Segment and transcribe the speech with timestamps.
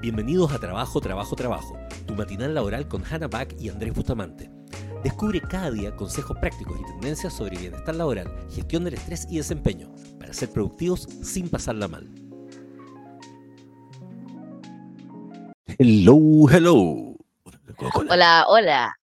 [0.00, 4.50] Bienvenidos a Trabajo, Trabajo, Trabajo, tu matinal laboral con Hannah Back y Andrés Bustamante.
[5.02, 9.92] Descubre cada día consejos prácticos y tendencias sobre bienestar laboral, gestión del estrés y desempeño,
[10.18, 12.08] para ser productivos sin pasarla mal.
[15.78, 17.16] Hello, hello.
[18.08, 18.94] Hola, hola.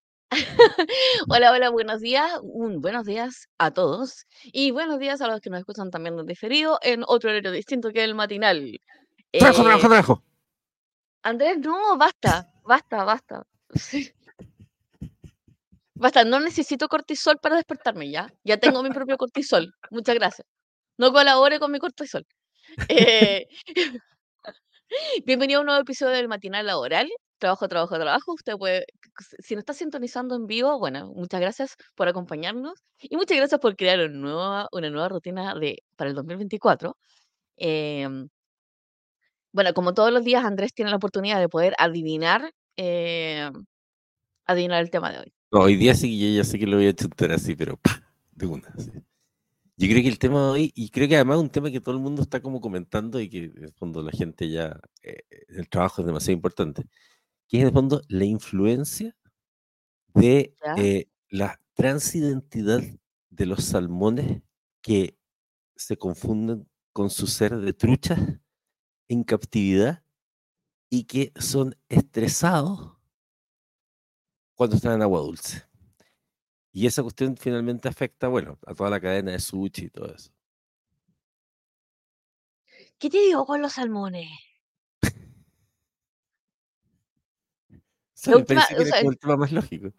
[1.28, 2.32] hola, hola, buenos días.
[2.42, 4.26] Un buenos días a todos.
[4.46, 7.92] Y buenos días a los que nos escuchan también en diferido en otro horario distinto
[7.92, 8.80] que el matinal.
[9.38, 10.24] Trabajo, trabajo, Eh, trabajo.
[11.24, 13.44] Andrés, no, basta, basta, basta.
[15.94, 18.28] Basta, no necesito cortisol para despertarme ya.
[18.44, 19.72] Ya tengo mi propio cortisol.
[19.92, 20.48] Muchas gracias.
[20.98, 22.26] No colabore con mi cortisol.
[22.90, 23.48] Eh,
[25.26, 27.08] bienvenido a un nuevo episodio del Matinal Laboral.
[27.38, 28.34] Trabajo, trabajo, trabajo.
[28.34, 28.86] Usted puede,
[29.40, 33.76] si nos está sintonizando en vivo, bueno, muchas gracias por acompañarnos y muchas gracias por
[33.76, 36.98] crear una nueva, una nueva rutina de, para el 2024.
[37.58, 38.28] Em,
[39.54, 43.50] bueno, como todos los días, Andrés tiene la oportunidad de poder adivinar, eh,
[44.46, 45.34] adivinar el tema de hoy.
[45.52, 47.78] No, hoy día sí que yo ya sé que lo voy a chutar así, pero
[47.78, 48.02] ¡pa!
[48.32, 48.68] de una.
[48.70, 48.92] así.
[49.78, 51.82] Yo creo que el tema de hoy, y creo que además es un tema que
[51.82, 55.24] todo el mundo está como comentando y que en el fondo la gente ya, eh,
[55.50, 56.84] el trabajo es demasiado importante,
[57.48, 59.16] que es en el fondo la influencia
[60.14, 62.82] de eh, la transidentidad
[63.30, 64.42] de los salmones
[64.82, 65.18] que
[65.76, 68.20] se confunden con su ser de truchas
[69.12, 70.04] en captividad
[70.90, 72.96] y que son estresados
[74.56, 75.64] cuando están en agua dulce.
[76.72, 80.32] Y esa cuestión finalmente afecta, bueno, a toda la cadena de sushi y todo eso.
[82.98, 84.30] ¿Qué te digo con los salmones?
[88.28, 89.90] Me última, parece que o era sea, como el tema más lógico.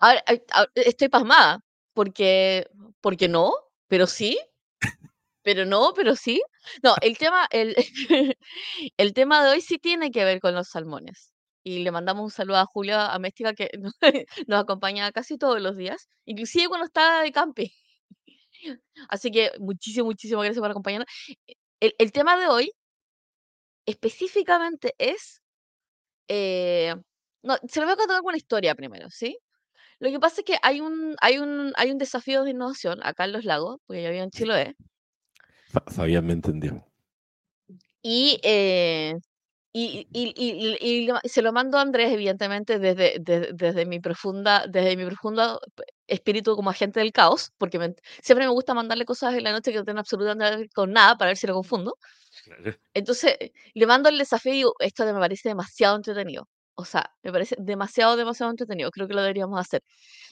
[0.00, 2.68] ahora, ay, a- estoy pasmada, porque,
[3.00, 3.52] porque no,
[3.86, 4.36] pero sí,
[5.50, 6.40] pero no, pero sí.
[6.82, 7.74] No, el tema, el,
[8.96, 11.32] el tema de hoy sí tiene que ver con los salmones.
[11.64, 13.68] Y le mandamos un saludo a Julia Améstica que
[14.46, 17.68] nos, acompaña casi todos los días, inclusive cuando está de camping.
[19.08, 21.08] Así que muchísimas, muchísimas gracias por acompañarnos.
[21.80, 22.72] El, el tema de hoy
[23.86, 25.42] específicamente es,
[26.28, 26.94] eh,
[27.42, 29.38] no, se lo voy a contar con una historia primero, ¿sí?
[30.00, 33.24] Lo que pasa es que hay un, hay un, hay un desafío de innovación acá
[33.24, 34.74] en Los Lagos, porque yo vivo en Chiloé,
[35.94, 36.84] Fabián me entendió.
[38.02, 39.14] y, eh,
[39.72, 40.34] y, y,
[40.80, 45.60] y- se lo mando a Andrés, evidentemente, desde, desde, desde mi profunda, desde mi profundo
[46.06, 49.72] espíritu como agente del caos, porque me- siempre me gusta mandarle cosas en la noche
[49.72, 51.96] que no tienen absolutamente nada con nada para ver si lo confundo.
[52.44, 52.74] Claro.
[52.94, 53.36] Entonces,
[53.74, 56.48] le mando el desafío y digo, esto me parece demasiado entretenido.
[56.74, 58.90] O sea, me parece demasiado, demasiado entretenido.
[58.90, 59.82] Creo que lo deberíamos hacer.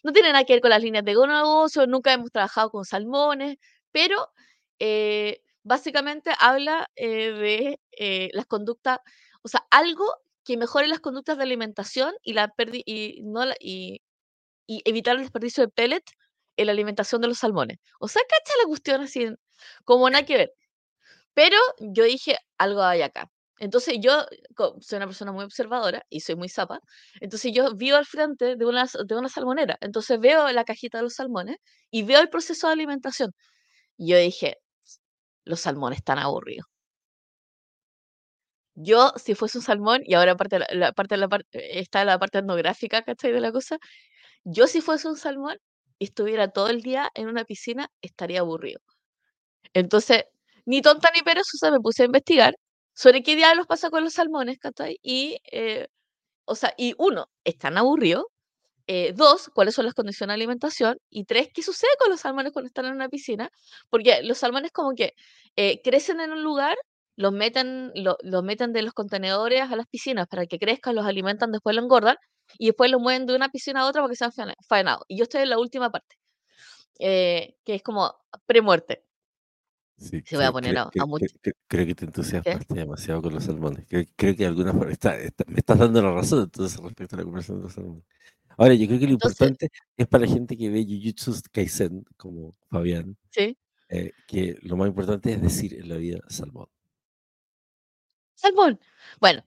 [0.03, 3.57] No tiene nada que ver con las líneas de negocio, nunca hemos trabajado con salmones,
[3.93, 4.29] pero
[4.79, 8.99] eh, básicamente habla eh, de eh, las conductas,
[9.43, 10.05] o sea, algo
[10.45, 12.53] que mejore las conductas de alimentación y, la
[12.87, 14.01] y, no la- y,
[14.85, 16.05] evitar el desperdicio de pellet
[16.57, 17.79] en la alimentación de los salmones.
[18.01, 19.29] O sea, cacha la cuestión así,
[19.85, 20.53] como nada que ver.
[21.35, 23.31] Pero yo dije, algo hay acá.
[23.61, 24.25] Entonces yo
[24.81, 26.81] soy una persona muy observadora y soy muy zapa.
[27.21, 29.79] Entonces yo vivo al frente de una, de una salmonera.
[29.81, 31.57] Entonces veo la cajita de los salmones
[31.91, 33.33] y veo el proceso de alimentación.
[33.99, 34.59] Y yo dije,
[35.49, 36.67] los salmones están aburridos.
[38.75, 42.19] Yo, si fuese un salmón, y ahora aparte, la, la parte la eh, está la
[42.19, 43.33] parte etnográfica, ¿cachai?
[43.33, 43.79] De la cosa.
[44.45, 45.59] Yo, si fuese un salmón
[45.99, 48.81] y estuviera todo el día en una piscina, estaría aburrido.
[49.75, 50.25] Entonces,
[50.67, 52.55] ni tonta ni perezosa, me puse a investigar
[52.95, 54.99] sobre qué diablos pasa con los salmones, ¿cachai?
[55.03, 55.89] Y, eh,
[56.47, 58.25] o sea, y uno, ¿están aburridos?
[58.91, 60.97] Eh, dos, ¿cuáles son las condiciones de alimentación?
[61.11, 63.51] Y tres, ¿qué sucede con los salmones cuando están en una piscina?
[63.91, 65.13] Porque los salmones como que
[65.57, 66.77] eh, crecen en un lugar,
[67.17, 71.05] los meten, lo- los meten de los contenedores a las piscinas para que crezcan, los
[71.07, 72.17] alimentan, después lo engordan
[72.59, 75.05] y después lo mueven de una piscina a otra para que sean faena- faenados.
[75.09, 76.17] Y yo estoy en la última parte,
[76.99, 78.15] eh, que es como
[78.47, 79.05] premuerte.
[79.99, 81.07] Sí, Se voy a poner cre- a, a
[81.67, 82.07] creo que te ¿Qué?
[82.07, 83.85] entusiasmaste demasiado con los salmones.
[83.89, 87.17] Creo, creo que de alguna forma está- está- me estás dando la razón entonces respecto
[87.17, 88.05] a la conversación de los salmones.
[88.59, 92.05] Ahora, yo creo que lo Entonces, importante es para la gente que ve Jujutsu Kaisen,
[92.19, 93.57] como Fabián, sí,
[93.91, 96.69] eh, que lo más importante es decir en la vida salmón.
[98.35, 98.81] salmón.
[99.21, 99.43] Bueno,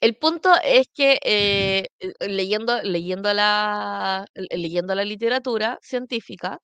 [0.00, 6.60] el punto es que eh, eh, leyendo, leyendo, la, le- leyendo la literatura científica,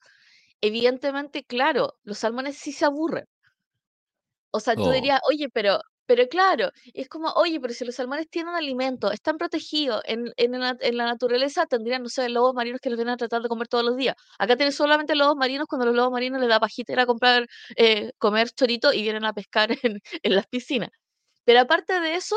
[0.63, 3.27] evidentemente, claro, los salmones sí se aburren.
[4.53, 7.97] O sea, tú Oh, dirías, oye, pero, Pero claro, es como, oye, pero si los
[7.97, 12.91] salmones tienen alimento, están protegidos, en, en, la, naturaleza tendrían, no sé, lobos marinos que
[12.91, 14.15] los vienen a tratar de comer todos los días.
[14.39, 17.47] Acá tienen solamente lobos marinos cuando los lobos marinos les da pajita ir a comprar,
[17.77, 20.91] eh, comer chorito y vienen a pescar en, en las piscinas.
[21.45, 22.37] Pero aparte de eso,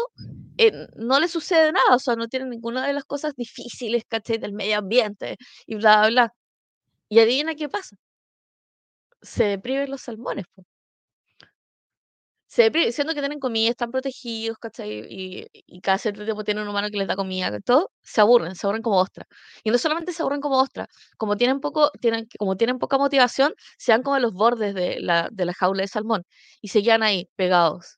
[0.95, 4.37] no le sucede nada, o sea, no tienen ninguna de las cosas difíciles, ¿cachai?
[4.37, 6.33] Del medio ambiente y bla, bla, bla.
[7.09, 7.95] Y adivina qué pasa.
[9.21, 10.65] Se depriven los salmones, po.
[12.51, 15.05] Siendo que tienen comida, están protegidos, ¿cachai?
[15.09, 18.55] Y, y cada cierto tiempo tienen un humano que les da comida, todo, se aburren,
[18.55, 19.27] se aburren como ostras.
[19.63, 20.87] Y no solamente se aburren como ostras,
[21.17, 24.99] como tienen poco, tienen, como tienen poca motivación, se dan como a los bordes de
[24.99, 26.23] la, de la jaula de salmón
[26.61, 27.97] y se quedan ahí, pegados.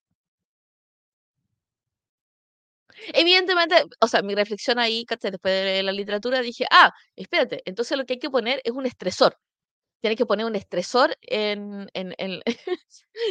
[3.13, 5.31] Evidentemente, o sea, mi reflexión ahí, ¿cachai?
[5.31, 8.85] Después de la literatura dije, ah, espérate, entonces lo que hay que poner es un
[8.85, 9.37] estresor.
[10.01, 12.41] Tiene que poner un estresor en, en, en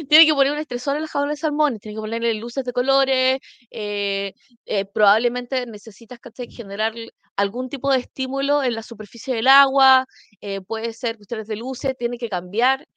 [0.09, 2.73] tiene que poner un estresor en la jaula de salmón, tiene que ponerle luces de
[2.73, 3.39] colores,
[3.71, 4.33] eh,
[4.65, 6.49] eh, probablemente necesitas, ¿cachai?
[6.49, 6.93] Generar
[7.35, 10.05] algún tipo de estímulo en la superficie del agua,
[10.41, 12.87] eh, puede ser cuestiones de luces, tiene que cambiar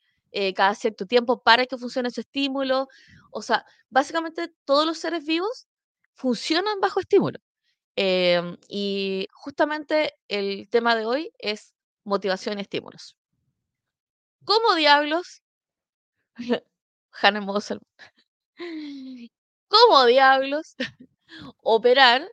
[0.56, 2.88] cada cierto tiempo para que funcione ese estímulo.
[3.30, 5.68] O sea, básicamente todos los seres vivos
[6.14, 7.38] funcionan bajo estímulo.
[7.96, 11.74] Em, y justamente el tema de hoy es
[12.04, 13.16] motivación y estímulos.
[14.44, 15.42] ¿Cómo diablos?
[17.22, 17.80] Hannah Mossel.
[19.68, 20.76] ¿Cómo diablos
[21.62, 22.30] operar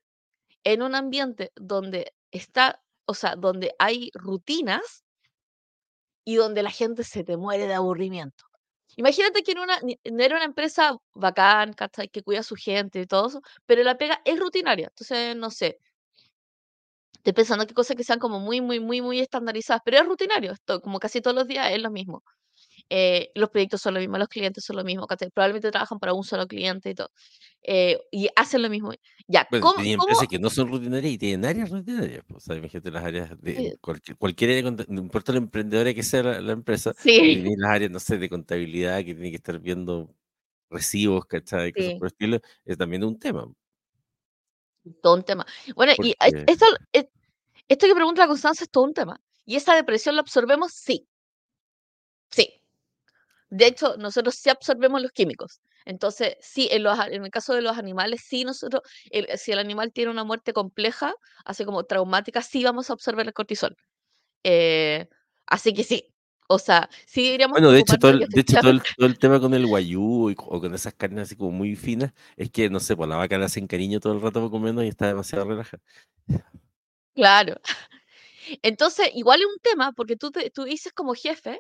[0.63, 5.03] en un ambiente donde está, o sea, donde hay rutinas
[6.25, 8.45] y donde la gente se te muere de aburrimiento?
[8.97, 11.73] Imagínate que en una, era una empresa bacán.
[12.11, 14.87] Que cuida a su gente y todo eso, pero la pega es rutinaria.
[14.87, 15.79] Entonces, no sé.
[17.21, 20.51] Estoy pensando que cosas que sean como muy, muy, muy, muy estandarizadas, pero es rutinario.
[20.53, 22.23] Esto, como casi todos los días es lo mismo.
[22.89, 25.07] Eh, los proyectos son lo mismo, los clientes son lo mismo.
[25.33, 27.09] Probablemente trabajan para un solo cliente y todo.
[27.63, 28.91] Eh, y hacen lo mismo.
[29.27, 30.13] Ya, Bueno, ¿cómo, cómo?
[30.15, 32.23] empresas que no son rutinarias y tienen áreas rutinarias.
[32.25, 36.03] pues, O sea, imagínate las áreas de cualquier, cualquier área, no importa lo emprendedora que
[36.03, 39.35] sea la, la empresa, Sí, tienen las áreas, no sé, de contabilidad que tiene que
[39.35, 40.15] estar viendo
[40.69, 41.73] recibos, ¿cachai?
[41.73, 43.45] Cosas sí, por el estilo, es también un tema.
[45.01, 45.45] Todo un tema.
[45.75, 47.09] Bueno, y Porque, esto, eh,
[47.67, 49.19] esto que pregunta la Constanza es todo un tema.
[49.45, 50.73] ¿Y esa depresión la absorbemos?
[50.73, 51.07] Sí,
[52.29, 52.61] sí.
[53.49, 55.61] De hecho, nosotros sí absorbemos los químicos.
[55.85, 59.59] Entonces, sí, en, los, en el caso de los animales, sí, nosotros, el- si el
[59.59, 61.13] animal tiene una muerte compleja,
[61.45, 63.75] así como traumática, sí vamos a absorber el cortisol.
[64.43, 65.07] Eh,
[65.47, 66.10] así que sí,
[66.51, 69.19] o sea, sí deberíamos bueno, de hecho, todo el, de hecho todo, el, todo el
[69.19, 72.69] tema con el guayú y o con esas carnes así como muy finas, es que,
[72.69, 75.45] no sé, pues la vaca le hacen cariño todo el rato comernos y está demasiado
[75.45, 75.81] relajada.
[77.13, 77.55] claro.
[78.63, 81.59] Entonces, igual es un tema, porque tú, te- tú dices como jefe,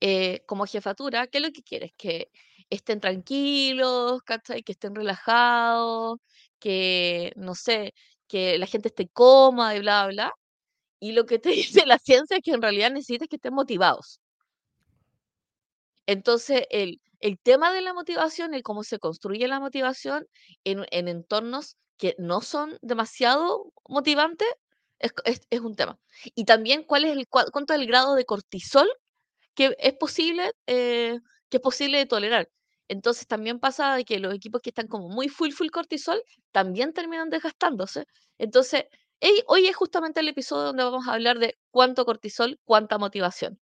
[0.00, 1.92] eh, como jefatura, ¿qué es lo que quieres?
[1.96, 2.30] Que
[2.70, 4.62] estén tranquilos, ¿cachai?
[4.62, 6.18] Que estén relajados,
[6.60, 7.94] que, no sé,
[8.28, 10.32] que la gente esté cómoda y bla, bla, bla.
[11.00, 11.48] Y lo que te
[11.82, 14.20] dice la ciencia es que en realidad necesitas que estén motivados.
[16.06, 20.26] Entonces, el, el tema de la motivación, el cómo se construye la motivación
[20.64, 24.48] en, en entornos que no son demasiado motivantes,
[24.98, 25.98] es, es- es un tema.
[26.34, 28.88] Y también cuál es el, cuánto es el grado de cortisol
[29.54, 31.18] que es posible, eh,
[31.50, 32.48] que es posible de tolerar.
[32.88, 36.22] Entonces también pasa de que los equipos que están como muy full, full cortisol,
[36.52, 38.06] también terminan desgastándose.
[38.38, 38.84] Entonces,
[39.20, 43.60] ey, hoy es justamente el episodio donde vamos a hablar de cuánto cortisol, cuánta motivación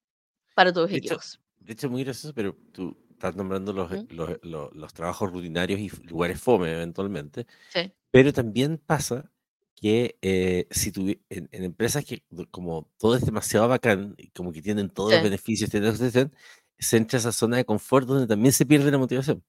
[0.55, 1.41] para tus De hecho, equipos.
[1.59, 5.81] de hecho, muy gracioso, pero tú estás nombrando los, Ujú, los, los, los trabajos rutinarios
[5.81, 9.33] y lugares fome eventualmente, Sí, pero también pasa
[9.77, 14.53] que eh, si tuvi- en, en empresas que como todo es demasiado bacán, y como
[14.53, 15.23] que tienen todos los sí.
[15.23, 16.31] beneficios, tienen todo lo que
[16.79, 19.45] se entra a esa zona de confort donde también se pierde la motivación.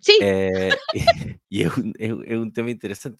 [0.00, 0.76] Sí, Eh,
[1.48, 3.18] y es un, es un- tema interesante,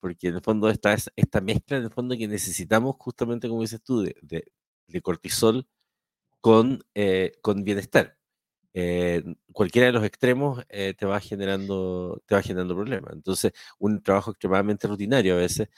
[0.00, 3.62] porque en el fondo está es- esta mezcla, en el fondo que necesitamos justamente, como
[3.62, 4.44] dices tú, de, de-
[4.88, 5.66] de cortisol
[6.40, 8.16] con, eh, con bienestar.
[8.74, 13.12] Eh, cualquiera de los extremos eh, te va generando, te va generando problemas.
[13.14, 15.68] Entonces, un trabajo extremadamente rutinario a veces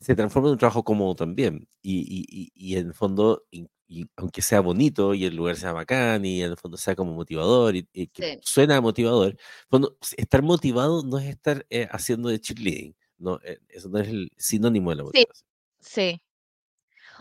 [0.00, 1.68] se transforma en un trabajo cómodo también.
[1.82, 2.24] Y, y,
[2.54, 3.44] y, y en el fondo,
[3.88, 7.12] y aunque sea bonito y el lugar sea bacán y en el fondo sea como
[7.14, 9.38] motivador y, y que sí, suena motivador, el
[9.70, 12.96] fondo, estar motivado no es estar eh, haciendo de cheerleading.
[13.18, 15.46] No, Eh, eso no es el sinónimo de la sí, motivación.
[15.80, 16.22] sí.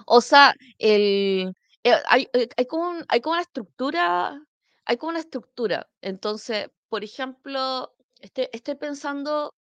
[0.05, 1.53] O sea, el,
[1.83, 4.41] eh, hay, eh, hay como un- hay como una estructura,
[4.85, 5.87] hay como una estructura.
[6.01, 9.53] Entonces, por ejemplo, este, estoy pensando,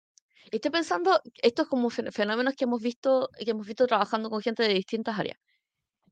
[0.51, 4.63] estoy pensando, estos como fen- fenómenos que hemos visto, que hemos visto trabajando con gente
[4.63, 5.39] de distintas áreas.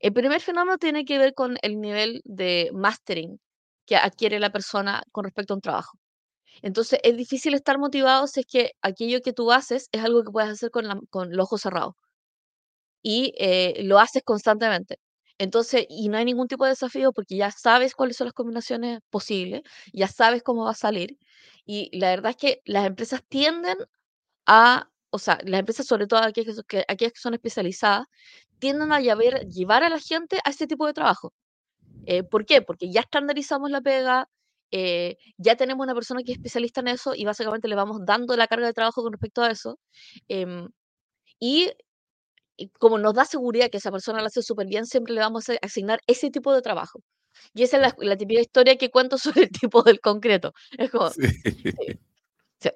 [0.02, 3.40] El primer fenómeno tiene que ver con el nivel de mastering
[3.86, 5.98] que adquiere la persona con respecto a un trabajo.
[6.64, 10.32] Entonces, es difícil estar motivado si es que aquello que tú haces es algo que
[10.32, 11.96] puedes hacer con, la- con los ojos cerrados
[13.04, 14.98] y eh, lo haces constantemente.
[15.38, 19.00] Entonces, y no hay ningún tipo de desafío porque ya sabes cuáles son las combinaciones
[19.10, 19.62] posibles,
[19.94, 21.18] ya sabes cómo va a salir.
[21.66, 23.78] Y la verdad es que las empresas tienden
[24.48, 28.06] a, o sea, las empresas, sobre todo aquellas que, aquellas que son especializadas,
[28.60, 31.34] tienden a llevar, llevar a la gente a ese tipo de trabajo.
[32.06, 32.62] Eh, ¿por qué?
[32.62, 34.30] Porque ya estandarizamos la pega,
[34.72, 38.36] eh, ya tenemos una persona que es especialista en eso y básicamente le vamos dando
[38.38, 39.80] la carga de trabajo con respecto a eso.
[40.28, 40.70] em,
[41.40, 41.72] y,
[42.58, 45.50] y como nos da seguridad que esa persona lo hace súper bien, siempre le vamos
[45.50, 47.02] a asignar ese tipo de trabajo.
[47.54, 50.54] Y esa es la, la típica historia que cuento sobre el tipo del concreto.
[50.78, 52.00] Es como, Sí, sí,
[52.62, 52.70] sí.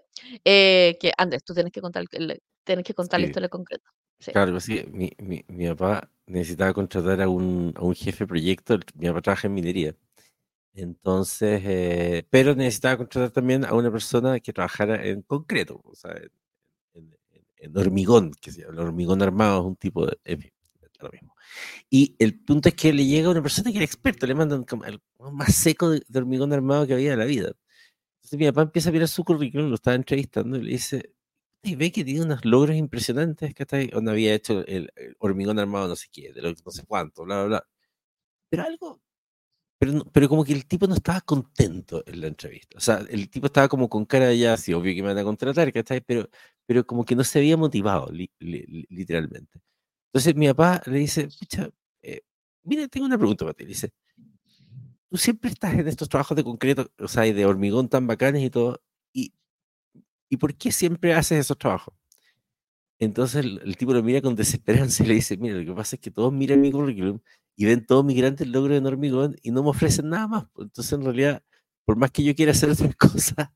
[0.44, 3.30] Eh, que Andrés, tú tienes que contar, el- tienes que contar la sí.
[3.32, 3.90] historia del concreto.
[4.20, 4.32] Sí.
[4.32, 8.80] Claro, sí, mi, mi, mi papá necesitaba contratar a un, a un jefe de proyecto,
[8.96, 9.96] mi papá trabaja en minería,
[10.74, 16.12] entonces, eh, pero necesitaba contratar también a una persona que trabajara en concreto, o sea,
[16.14, 16.32] en,
[16.96, 20.42] en- en- en hormigón, que se llama, el hormigón armado es un tipo de, en
[20.42, 20.52] fin,
[21.02, 21.36] lo mismo.
[21.90, 24.86] Y el punto es que le llega una persona que era experta, le mandan como
[24.86, 25.02] el
[25.34, 27.54] más seco de, de hormigón armado que había de la vida.
[28.38, 31.14] Mi papá empieza a mirar su currículum, lo estaba entrevistando y le dice,
[31.64, 35.60] y ve que tiene unos logros impresionantes, que está donde había hecho el, el hormigón
[35.60, 37.68] armado no sé qué, de lo, no sé cuánto, bla, bla, bla.
[38.50, 39.02] Pero algo,
[39.80, 42.78] pero, pero como que el tipo no estaba contento en la entrevista.
[42.78, 45.18] O sea, el tipo estaba como con cara de ya, sí, obvio que me van
[45.20, 46.02] a contratar, ¿cachai?
[46.02, 46.30] Pero,
[46.66, 49.62] pero como que no se había motivado, li- li- li- literalmente.
[50.10, 51.70] Entonces mi papá le dice, pucha,
[52.02, 52.22] eh,
[52.64, 53.64] mire, tengo una pregunta para ti.
[53.66, 53.92] Le dice,
[55.10, 58.44] tú siempre estás en estos trabajos de concreto, o sea, y de hormigón tan bacanes
[58.44, 58.82] y todo,
[59.14, 59.34] y,
[60.30, 61.96] ¿y por qué siempre haces esos trabajos?
[63.00, 65.96] Entonces el, el tipo lo mira con desesperanza y le dice, mira, lo que pasa
[65.98, 67.20] es que todos miran mi currículum
[67.58, 70.46] y ven todos mis grandes logros en hormigón y no me ofrecen nada más.
[70.54, 70.66] pues.
[70.68, 71.44] Entonces en realidad,
[71.86, 73.50] por más que yo quiera hacer otras cosas,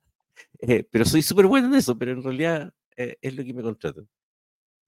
[0.61, 3.63] eh, pero soy súper bueno en eso, pero en realidad eh, es lo que me
[3.63, 4.07] contratan.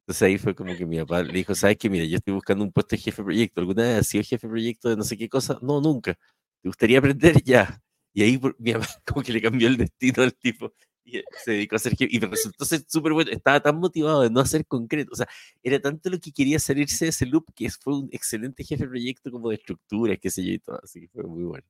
[0.03, 1.89] Entonces ahí fue como que mi papá le dijo, ¿sabes qué?
[1.89, 3.61] Mira, yo estoy buscando un puesto de jefe de proyecto.
[3.61, 5.59] ¿Alguna vez has sido jefe de proyecto de no sé qué cosa?
[5.61, 6.17] No, nunca.
[6.61, 7.41] ¿Te gustaría aprender?
[7.43, 7.81] Ya.
[8.13, 11.75] Y ahí mi papá como que le cambió el destino al tipo y se dedicó
[11.75, 12.07] a jefe.
[12.09, 13.31] Y me resultó ser súper bueno.
[13.31, 15.11] Estaba tan motivado de no hacer concreto.
[15.13, 15.27] O sea,
[15.63, 18.89] era tanto lo que quería salirse de ese loop que fue un excelente jefe de
[18.89, 20.79] proyecto como de estructuras, qué sé yo y todo.
[20.83, 21.65] Así que fue muy bueno.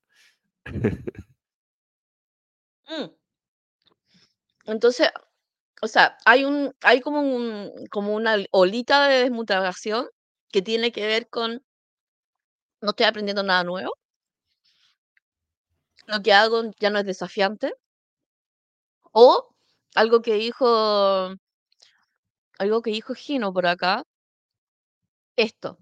[2.87, 3.09] Mm.
[4.65, 5.09] Entonces,
[5.81, 10.07] o sea, hay un, hay como un, como una olita de desmotivación
[10.51, 11.63] que tiene que ver con
[12.81, 13.93] no estoy aprendiendo nada nuevo,
[16.11, 17.73] lo que hago ya no es desafiante,
[19.13, 19.47] o
[19.95, 20.65] algo que dijo,
[22.59, 24.03] algo que dijo Gino por acá,
[25.35, 25.77] esto,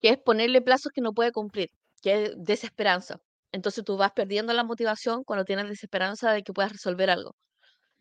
[0.00, 1.70] que es ponerle plazos que no puede cumplir,
[2.02, 3.18] que es desesperanza.
[3.52, 7.34] Entonces tú vas perdiendo la motivación cuando tienes desesperanza de que puedas resolver algo.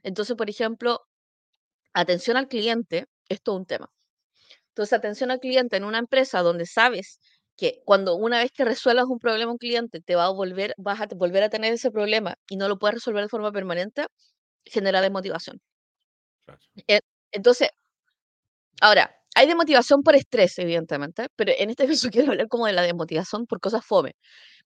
[0.03, 1.01] Entonces, por ejemplo,
[1.93, 3.89] atención al cliente es todo un tema.
[4.69, 7.19] Entonces, atención al cliente en una empresa donde sabes
[7.57, 10.73] que cuando una vez que resuelvas un problema a un cliente te va a volver,
[10.77, 14.05] vas a volver a tener ese problema y no lo puedes resolver de forma permanente,
[14.65, 15.59] genera desmotivación.
[16.45, 16.61] Claro.
[16.87, 17.69] Eh, Entonces,
[18.81, 22.81] ahora, hay desmotivación por estrés, evidentemente, pero en este caso quiero hablar como de la
[22.83, 24.13] desmotivación por cosas fome,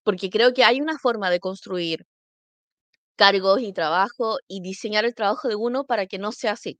[0.03, 2.05] porque creo que hay una forma de construir
[3.15, 6.79] cargos y trabajo y diseñar el trabajo de uno para que no sea así.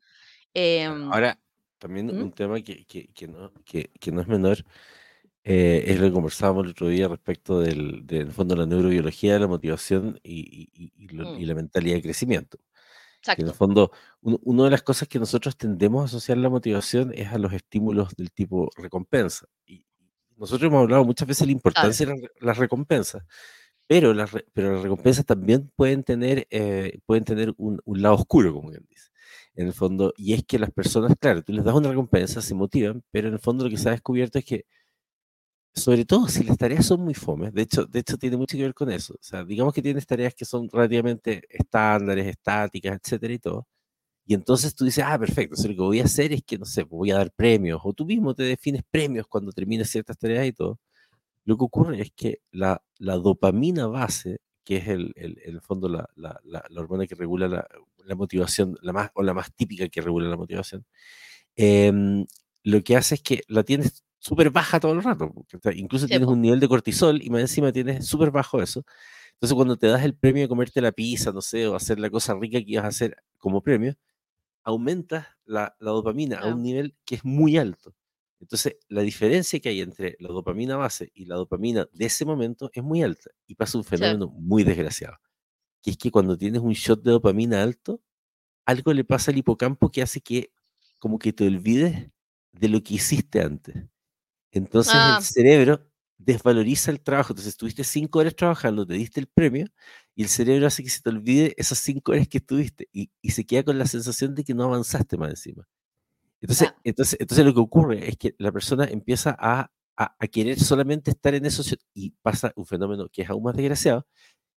[0.53, 1.39] Em, Ahora,
[1.80, 2.24] también ¿Mm?
[2.24, 4.65] un tema que, que, que no, que, que no es menor
[5.44, 9.34] Eh, es lo que conversábamos el otro día respecto del, del fondo de la neurobiología
[9.34, 12.58] de la motivación y, y- y- lo- Mm, y la mentalidad de crecimiento.
[13.24, 13.54] Que en el exacto.
[13.54, 17.38] fondo, uno- una de las cosas que nosotros tendemos a asociar la motivación es a
[17.40, 19.48] los estímulos del tipo recompensa.
[19.66, 19.86] Y
[20.38, 23.24] nosotros hemos hablado muchas veces de la Claro, importancia de las, re- las recompensas,
[23.88, 28.54] pero las, pero las recompensas también pueden tener, eh, pueden tener un, un lado oscuro,
[28.54, 29.10] como quien dice.
[29.56, 32.54] En el fondo, y es que las personas, claro, tú les das una recompensa, se
[32.56, 34.66] motivan, pero en el fondo lo que se ha descubierto es que
[35.74, 38.63] sobre todo si las tareas son muy fomes, de hecho, de hecho tiene mucho que
[38.63, 39.13] ver con eso.
[39.13, 43.68] O sea, digamos que tienes tareas que son relativamente estándares, estáticas, etcétera y todo.
[44.25, 46.66] Y entonces tú dices, ah, perfecto, eso lo que voy a hacer es que, no
[46.66, 50.46] sé, voy a dar premios, o tú mismo te defines premios cuando termines ciertas tareas
[50.48, 50.80] y todo.
[51.46, 55.62] Lo que ocurre es que la, la dopamina base, que es el, el, en el
[55.62, 59.90] fondo la, la, la, hormona que regula la, motivación, la más, o la más típica
[59.90, 60.86] que regula la motivación,
[61.56, 62.25] em,
[62.63, 65.32] lo que hace es que la tienes súper baja todo el rato.
[65.34, 68.08] porque, o sea, incluso sí, tienes po, un nivel de cortisol y más encima tienes
[68.08, 68.86] súper bajo eso.
[69.34, 72.10] Entonces, cuando te das el premio de comerte la pizza, no sé, o hacer la
[72.10, 73.96] cosa rica que ibas a hacer como premio,
[74.63, 77.96] aumentas la, la dopamina a un nivel que es muy alto.
[78.40, 82.70] Entonces, la diferencia que hay entre la dopamina base y la dopamina de ese momento
[82.74, 83.92] es muy alta y pasa un sí.
[83.92, 85.18] fenómeno muy desgraciado.
[85.84, 88.01] que es que cuando tienes un shot de dopamina alto,
[88.66, 90.54] algo le pasa al hipocampo que hace que
[91.00, 92.12] como que te olvides
[92.54, 93.86] de lo que hiciste antes.
[94.51, 95.86] Entonces el Ah, cerebro
[96.17, 97.34] desvaloriza el trabajo.
[97.34, 99.67] Entonces estuviste cinco horas trabajando, te diste el premio
[100.15, 103.31] y el cerebro hace que se te olvide esas cinco horas que estuviste y, y
[103.31, 105.67] se queda con la sensación de que no avanzaste más encima.
[106.41, 110.27] Entonces, ya, entonces, entonces lo que ocurre es que la persona empieza a, a- a
[110.27, 114.08] querer solamente estar en eso y pasa un fenómeno que es aún más desgraciado,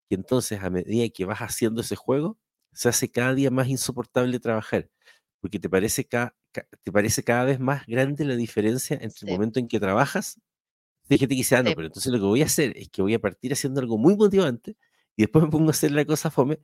[0.09, 2.39] que entonces a medida que vas haciendo ese juego,
[2.73, 4.91] se hace cada día más insoportable trabajar,
[5.45, 9.29] porque te parece, ca- ca- te parece cada vez más grande la diferencia entre el
[9.29, 10.41] sí, momento en que trabajas.
[11.09, 13.03] Gente que dice, ah, no, sí, pero entonces lo que voy a hacer es que
[13.03, 14.77] voy a partir haciendo algo muy motivante
[15.17, 16.61] y después me pongo a hacer la cosa fome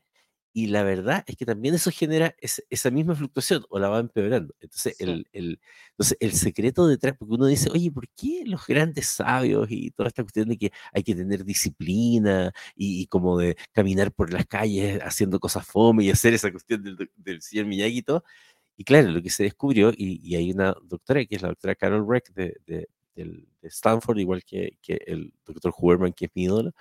[0.54, 4.00] y la verdad es que también eso genera ese- esa misma fluctuación o la va
[4.00, 4.54] empeorando.
[4.60, 5.60] Entonces sí, el, el-
[5.92, 10.08] entonces, el secreto detrás, porque uno dice, oye, ¿por qué los grandes sabios y toda
[10.08, 14.46] esta cuestión de que hay que tener disciplina y, y como de caminar por las
[14.46, 18.25] calles haciendo cosas fome y hacer esa cuestión del, del señor Miyagi y todo?
[18.80, 21.75] Y claro, lo que se descubrió, y, y hay una doctora que es la doctora
[21.75, 26.44] Carol Reck de, de, de Stanford, igual que, que el doctor Huberman, que es mi
[26.44, 26.72] ídolo,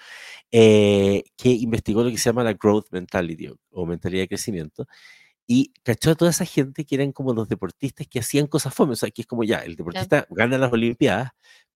[0.50, 4.88] eh, que investigó lo que se llama la growth mentality o, mentalidad de crecimiento
[5.46, 8.94] y cachó a toda esa gente que eran como los deportistas que hacían cosas fome,
[8.94, 11.32] o sea, que es como ya, el deportista gana las Olimpiadas,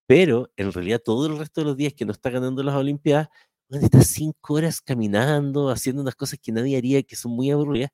[0.06, 3.28] pero en realidad todo el resto de los días que no está ganando las Olimpiadas,
[3.68, 7.90] bueno, está cinco horas caminando, haciendo unas cosas que nadie haría, que son muy aburridas,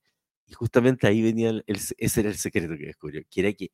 [0.50, 3.70] y justamente ahí venía, el, el- ese era el secreto que descubrió, que era que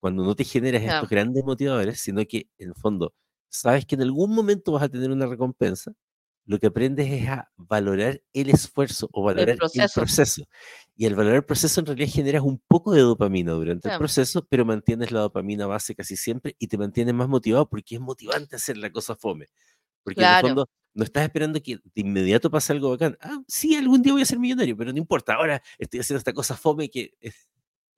[0.00, 3.14] cuando no te generas estos grandes motivadores, sino que en el fondo
[3.50, 5.92] sabes que en algún momento vas a tener una recompensa,
[6.46, 10.44] lo que aprendes es a valorar el esfuerzo o valorar el proceso, proceso.
[10.96, 14.46] Y al valorar el proceso en realidad generas un poco de dopamina durante el proceso,
[14.48, 18.56] pero mantienes la dopamina base casi siempre y te mantienes más motivado porque es motivante
[18.56, 19.46] hacer la cosa fome.
[20.04, 23.16] Porque en el claro, fondo no estás esperando que de inmediato pase algo bacán.
[23.20, 26.32] Ah, sí, algún día voy a ser millonario, pero no importa, ahora estoy haciendo esta
[26.32, 27.48] cosa fome que es,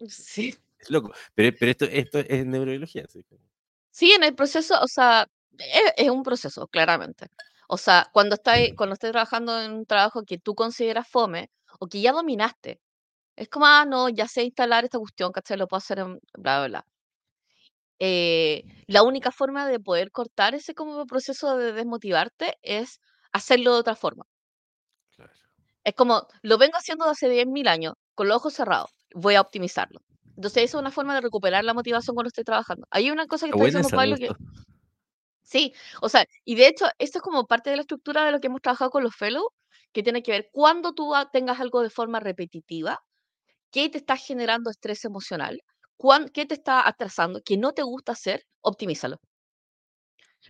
[0.09, 1.13] sí, es loco.
[1.35, 3.05] Pero, pero esto, esto es neurobiología.
[3.07, 3.25] que-
[3.91, 5.27] sí, en el proceso, o sea,
[5.59, 7.27] es, es un proceso, claramente.
[7.69, 11.89] O sea, cuando estás, cuando estés trabajando en un trabajo que tú consideras fome o
[11.89, 12.81] que ya dominaste,
[13.37, 15.59] es como, ah, no, ya sé instalar esta cuestión, ¿cachai?
[15.59, 16.87] Lo puedo hacer en bla, bla, bla.
[18.05, 23.79] Eh, la única forma de poder cortar ese como proceso de desmotivarte es hacerlo de
[23.79, 24.25] otra forma.
[25.15, 25.31] Claro.
[25.85, 29.41] Es como, lo vengo haciendo desde hace 10.000 años, con los ojos cerrados, voy a
[29.41, 30.01] optimizarlo.
[30.35, 32.89] Entonces, esa es una forma de recuperar la motivación cuando estoy trabajando.
[32.91, 34.31] Hay una cosa que Está diciendo Pablo que,
[35.45, 38.41] sí, o sea, y de hecho, esto es como parte de la estructura de lo
[38.41, 39.47] que hemos trabajado con los fellows,
[39.93, 42.99] que tiene que ver cuando tú tengas algo de forma repetitiva,
[43.71, 45.63] qué te está generando estrés emocional,
[46.03, 49.19] cuán- qué te está atrasando, que no te gusta hacer, optimízalo.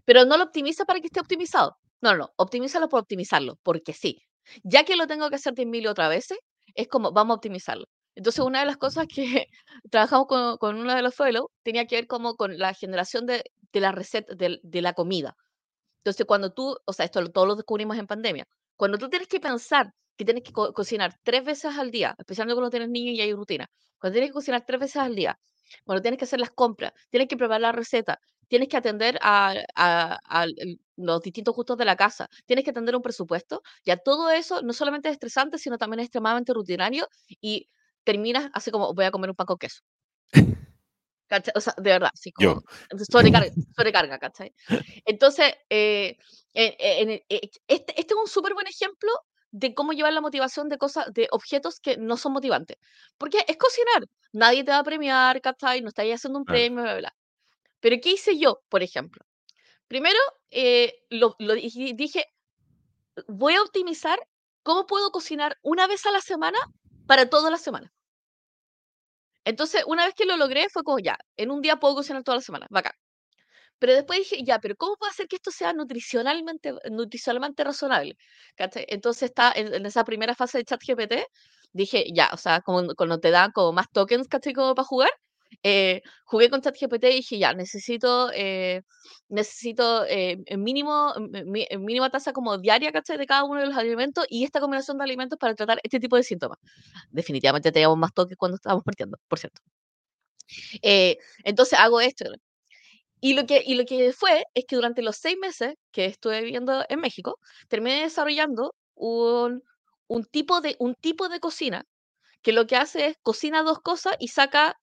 [0.05, 1.77] Pero no lo optimiza para que esté optimizado.
[2.01, 4.19] No, no, no, optimízalo por optimizarlo, porque sí.
[4.65, 6.39] Ya que lo tengo que hacer 10.000 otras veces,
[6.75, 7.85] es como, vamos a optimizarlo.
[8.15, 9.47] Entonces, una de las cosas que
[9.91, 13.45] trabajamos con, con uno de los fellows tenía que ver como con la generación de,
[13.73, 15.35] de la receta, de, la comida.
[16.01, 19.41] Entonces, cuando tú, o sea, esto todos lo descubrimos en pandemia, cuando tú tienes que
[19.41, 23.21] pensar que tienes que co- cocinar tres veces al día, especialmente cuando tienes niños y
[23.21, 25.39] hay rutina, cuando tienes que cocinar tres veces al día,
[25.85, 29.55] cuando tienes que hacer las compras, tienes que preparar la receta, tienes que atender a,
[29.75, 30.47] a- a
[30.97, 34.73] los distintos gustos de la casa, tienes que atender un presupuesto, ya todo eso no
[34.73, 37.09] solamente es estresante, sino también es extremadamente rutinario
[37.41, 37.69] y
[38.05, 39.81] terminas así como voy a comer un pan con queso.
[41.33, 41.53] ¿cachai?
[41.57, 42.63] O sea, de verdad, como
[43.11, 44.55] sobrecarga, sobrecarga, ¿cachai?
[45.07, 46.17] Entonces, eh,
[46.53, 49.11] en- en- en- eh, este, este es un súper buen ejemplo
[49.51, 52.77] de cómo llevar la motivación de cosas, de objetos que no son motivantes.
[53.19, 54.07] Porque es cocinar.
[54.33, 55.81] Nadie te va a premiar, ¿cachai?
[55.83, 57.17] No estáis haciendo un premio, bla, bla, bla.
[57.81, 59.25] Pero ¿qué hice yo, por ejemplo?
[59.89, 60.19] Primero,
[60.51, 62.25] eh, lo, lo dije, dije,
[63.27, 64.19] voy a optimizar
[64.63, 66.59] cómo puedo cocinar una vez a la semana
[67.07, 67.93] para toda la semana.
[69.45, 72.37] Entonces, una vez que lo logré, fue como ya, en un día puedo cocinar toda
[72.39, 72.93] la semana, bacán.
[73.79, 78.17] Pero después dije, ya, pero ¿cómo puedo hacer que esto sea nutricionalmente, nutricionalmente razonable?
[78.57, 78.87] ¿Cachai?
[78.89, 81.15] Entonces está en, en esa primera fase de ChatGPT,
[81.73, 84.53] dije, ya, o sea, como cuando te dan como más tokens, ¿cachai?
[84.55, 85.11] Como para jugar,
[85.63, 88.83] eh, jugué con ChatGPT y dije, ya, necesito, eh,
[89.29, 91.15] necesito eh, mínimo,
[91.79, 93.19] mínima tasa como diaria, ¿cachai?
[93.19, 96.17] De cada uno de los alimentos y esta combinación de alimentos para tratar este tipo
[96.17, 96.59] de síntomas.
[97.11, 99.61] Definitivamente teníamos más tokens cuando estábamos partiendo, por cierto.
[100.83, 102.27] Eh, entonces hago esto,
[103.21, 106.43] y lo que, y lo que fue es que durante los seis meses que estuve
[106.43, 107.39] viviendo en México,
[107.69, 109.63] terminé desarrollando un,
[110.09, 111.85] un, tipo de, un tipo de cocina
[112.43, 114.77] que lo que hace es cocina dos cosas y saca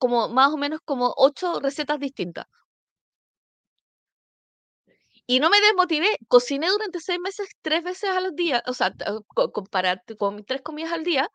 [0.00, 2.46] como más o menos como ocho recetas distintas.
[5.26, 8.92] Y no me desmotivé, cociné durante seis meses tres veces al día, o sea,
[9.70, 11.28] para, con tres comidas al día,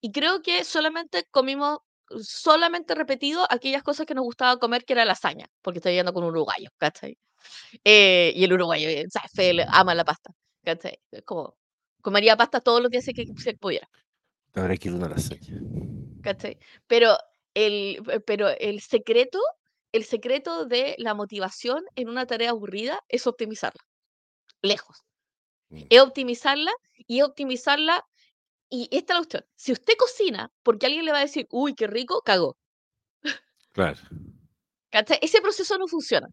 [0.00, 1.78] y creo que solamente comimos,
[2.20, 6.24] solamente repetido aquellas cosas que nos gustaba comer, que era lasaña, porque estoy yendo con
[6.24, 7.16] un uruguayo, ¿cachai?
[7.84, 9.66] Eh, y el uruguayo, eh, ¿sabes?
[9.68, 10.32] ama la pasta,
[10.64, 10.98] ¿cachai?
[11.24, 11.56] Como,
[12.02, 13.88] comería pasta todos los días si que se pudiera.
[14.54, 15.60] Ahora quiero una lasaña.
[16.22, 16.58] ¿Cachai?
[16.88, 17.16] Pero
[17.66, 19.40] el, pero el secreto
[19.92, 23.82] el secreto de la motivación en una tarea aburrida es optimizarla.
[24.62, 25.04] Lejos.
[25.70, 25.84] Mm.
[25.88, 26.72] Es optimizarla
[27.06, 28.04] y optimizarla.
[28.70, 29.44] Y esta es la cuestión.
[29.56, 32.56] Si usted cocina porque alguien le va a decir, uy, qué rico, cagó.
[33.72, 34.00] Claro.
[35.22, 36.28] Ese proceso no funciona.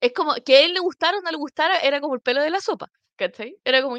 [0.00, 2.42] Es como que a él le gustara o no le gustara, era como el pelo
[2.42, 2.90] de la sopa.
[3.16, 3.56] ¿Cachai?
[3.64, 3.96] Era como,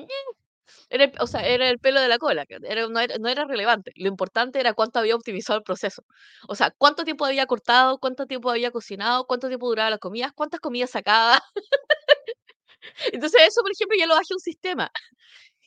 [0.89, 2.99] era, o sea, era el pelo de la cola, era, no,
[3.30, 3.91] era, relevante.
[3.95, 6.03] Lo importante era cuánto había optimizado el proceso.
[6.47, 10.32] O sea, cuánto tiempo había cortado, cuánto tiempo había cocinado, cuánto tiempo duraba las comidas,
[10.34, 11.41] cuántas comidas sacaba.
[13.13, 14.91] Entonces eso, por ejemplo, ya lo bajé un sistema.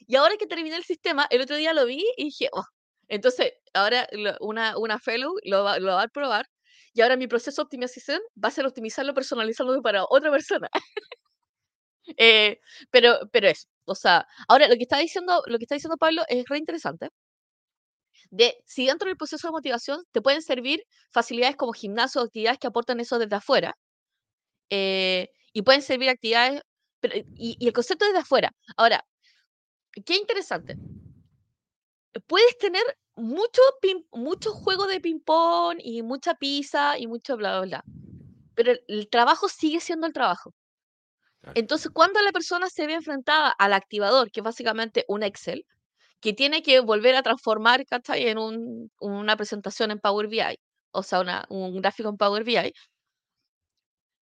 [0.06, 2.64] Y ahora que terminé el sistema, el otro día lo vi y dije, oh.
[3.08, 4.08] Entonces, ahora
[4.40, 6.46] una, una fellow lo va, lo va a probar
[6.94, 10.68] y ahora mi proceso de optimización va a ser optimizarlo, personalizarlo para otra persona.
[12.16, 12.58] Eh,
[12.90, 16.22] pero, pero eso, o sea, ahora lo que está diciendo, lo que está diciendo Pablo
[16.28, 17.08] es re interesante.
[18.30, 22.58] De si dentro del proceso de motivación te pueden servir facilidades como gimnasio o actividades
[22.58, 23.76] que aportan eso desde afuera.
[24.70, 26.62] Eh, y pueden servir actividades,
[27.02, 28.52] y, y, el concepto desde afuera.
[28.76, 29.04] Ahora,
[30.06, 30.76] qué interesante.
[32.26, 32.82] Puedes tener
[33.16, 33.60] mucho,
[34.12, 37.84] mucho juego de ping-pong y mucha pizza y mucho bla, bla, bla.
[38.54, 40.54] Pero el trabajo sigue siendo el trabajo.
[41.54, 45.64] Entonces, cuando la persona se ve enfrentada al activador, que es básicamente un Excel,
[46.20, 48.38] que tiene que volver a transformar en
[49.00, 50.58] una presentación en Power BI,
[50.92, 52.72] o sea, un gráfico en Power BI,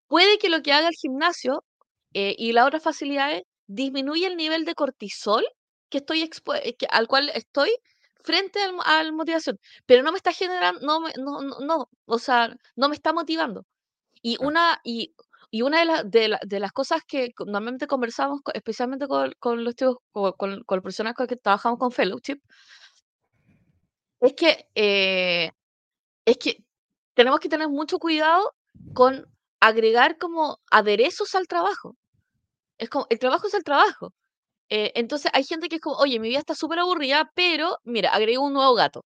[0.07, 1.65] puede que lo que haga el gimnasio
[2.15, 5.45] eh, y las otras facilidades disminuya el nivel de cortisol
[5.91, 7.71] que estoy eh, al cual estoy
[8.25, 12.89] frente a la motivación, pero no me está generando, no, no, no, o sea, no
[12.89, 13.65] me está motivando.
[14.23, 15.15] Y una, y
[15.51, 19.75] y una de, de, las cosas que normalmente conversamos, especialmente con, con los
[20.13, 22.41] con, con, los profesionales con los que trabajamos con Fellowship,
[24.21, 25.53] es que, eh,
[26.25, 26.65] es que
[27.15, 28.55] tenemos que tener mucho cuidado
[28.95, 29.27] con
[29.61, 31.97] agregar como aderezos al trabajo.
[32.79, 34.13] Es como, el trabajo es el trabajo.
[34.71, 38.11] Eh, entonces hay gente que es como, oye, mi vida está súper aburrida, pero mira,
[38.11, 39.05] agrego un nuevo gato.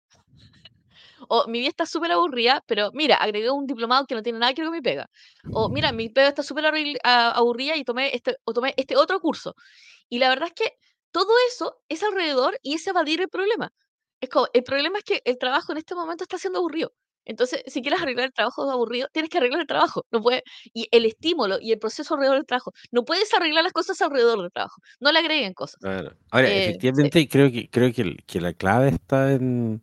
[1.28, 4.54] O mi vida está súper aburrida, pero mira, agregué un diplomado que no tiene nada
[4.54, 5.08] que ver con mi pega.
[5.52, 6.64] O mira, mi pega está súper
[7.02, 9.54] aburrida y tomé este, o tomé este otro curso.
[10.08, 10.76] Y la verdad es que
[11.12, 13.72] todo eso es alrededor y es evadir el problema.
[14.20, 16.92] Es como, el problema es que el trabajo en este momento está siendo aburrido.
[17.24, 20.04] Entonces, si quieres arreglar el trabajo aburrido, tienes que arreglar el trabajo.
[20.10, 22.72] No puede, y el estímulo y el proceso alrededor del trabajo.
[22.90, 24.80] No puedes arreglar las cosas alrededor del trabajo.
[25.00, 25.78] No le agreguen cosas.
[26.30, 29.82] Ahora, eh, efectivamente, creo que creo que, que, la clave está en,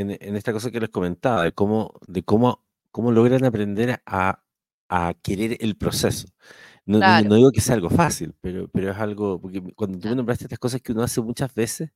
[0.00, 4.42] en, esta cosa que les comentaba, de cómo, de cómo, cómo logran aprender a,
[4.88, 6.28] a querer el proceso.
[6.86, 10.14] No, no, digo que sea algo fácil, pero, pero es algo, porque cuando tú me
[10.14, 11.90] nombraste estas cosas que uno hace muchas veces,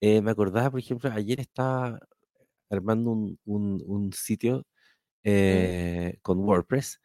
[0.00, 1.98] eh, me acordaba, por ejemplo, ayer estaba
[2.70, 4.64] armando un, un, un sitio
[5.24, 7.00] eh, con WordPress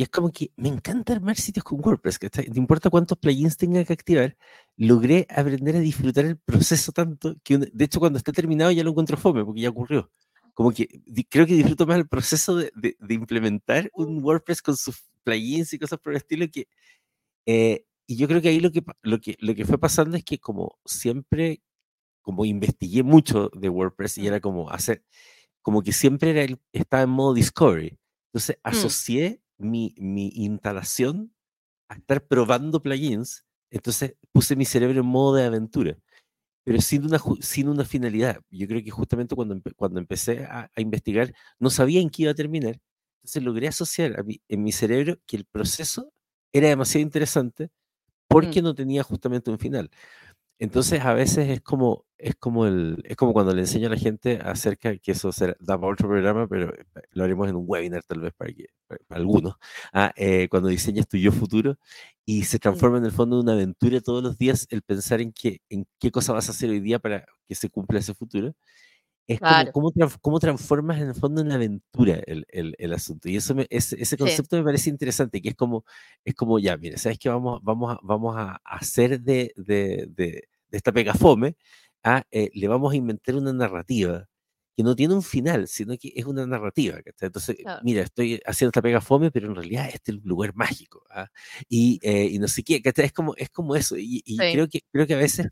[0.00, 3.58] y es como que me encanta armar sitios con WordPress, que no importa cuántos plugins
[3.58, 4.34] tenga que activar,
[4.78, 8.92] logré aprender a disfrutar el proceso tanto que, de hecho, cuando esté terminado ya lo
[8.92, 10.10] encuentro fome, porque ya ocurrió.
[10.54, 10.88] Como que
[11.28, 15.78] creo que disfruto más el proceso de, de, implementar un WordPress con sus plugins y
[15.78, 16.66] cosas por el estilo que...
[17.44, 20.24] Eh, y yo creo que ahí lo que, lo, que, lo que fue pasando es
[20.24, 21.60] que como siempre,
[22.22, 25.04] como investigué mucho de WordPress y era como hacer,
[25.60, 27.98] como que siempre era estaba en modo discovery.
[28.32, 28.60] Entonces mm.
[28.68, 31.32] asocié mi, mi instalación
[31.88, 35.98] a estar probando plugins, entonces puse mi cerebro en modo de aventura,
[36.64, 38.40] pero sin una, sin una finalidad.
[38.50, 42.34] Yo creo que justamente cuando, cuando empecé a, investigar, no sabía en qué iba a
[42.34, 42.80] terminar.
[43.18, 46.12] Entonces logré asociar a en mi cerebro que el proceso
[46.52, 47.70] era demasiado interesante
[48.28, 48.64] porque mm.
[48.64, 49.90] no tenía justamente un final.
[50.60, 53.96] Entonces a veces es como, es como el, es como cuando le enseño a la
[53.96, 57.64] gente acerca que eso será, da para otro programa, pero eh, lo haremos en un
[57.66, 59.54] webinar tal vez para, que, para, algunos,
[59.94, 61.78] ah, eh, cuando diseñas tu yo futuro
[62.26, 65.32] y se transforma en el fondo en una aventura todos los días el pensar en
[65.32, 68.54] qué, en qué cosa vas a hacer hoy día para que se cumpla ese futuro.
[69.30, 69.38] Es
[69.72, 73.28] como cómo, transformas en el fondo en una aventura el, el, el asunto.
[73.28, 75.84] Y eso ese, concepto me parece interesante, que es como,
[76.24, 77.28] es como ya, mira, ¿sabes qué?
[77.28, 81.56] Vamos, vamos, a, vamos a hacer de, de, de, esta pegafome,
[82.02, 84.26] a, ah, eh, le vamos a inventar una narrativa
[84.76, 86.98] que no tiene un final, sino que es una narrativa.
[87.20, 91.04] Entonces, mira, estoy haciendo esta pega fome, pero en realidad este es el lugar mágico.
[91.10, 91.28] ¿ah?
[91.68, 93.96] Y, eh, y, no sé qué, es como, es como eso.
[93.98, 95.48] Y, creo, que, creo que a veces,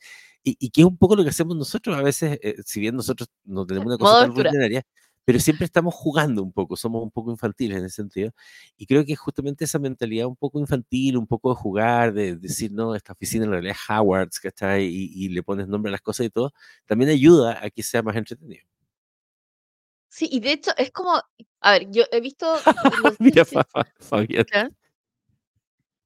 [0.59, 3.29] y, que es un poco lo que hacemos nosotros, a veces, eh, si bien nosotros
[3.45, 4.85] no tenemos una cosa tan rutinaria,
[5.25, 8.33] pero siempre estamos jugando un poco, somos un poco infantiles en ese sentido.
[8.79, 12.73] Y creo que justamente esa mentalidad un poco infantil, un poco de jugar, de, decir,
[12.73, 15.93] no, esta oficina en realidad es Howard's, que está ahí y le pones nombre a
[15.93, 16.53] las cosas y todo,
[16.87, 18.65] también ayuda a que sea más entretenido.
[20.09, 21.21] Sí, y de hecho es como,
[21.61, 22.47] a ver, yo he visto...
[23.19, 23.45] Mira,
[24.01, 24.47] Fabián.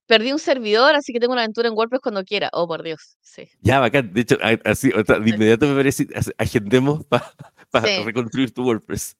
[0.06, 2.50] Perdí un servidor, así que tengo una aventura en WordPress cuando quiera.
[2.52, 3.16] Oh, por Dios.
[3.20, 3.48] Sí.
[3.60, 4.12] Ya, bacán.
[4.12, 6.06] De hecho, así, de inmediato me parece,
[6.38, 9.16] agendemos para reconstruir tu WordPress.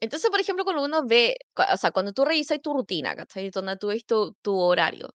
[0.00, 3.50] Entonces, por ejemplo, cuando uno ve, o sea, cuando tú revisas tu rutina, ¿cachai?
[3.50, 5.14] Donde tú ves tu, tu horario.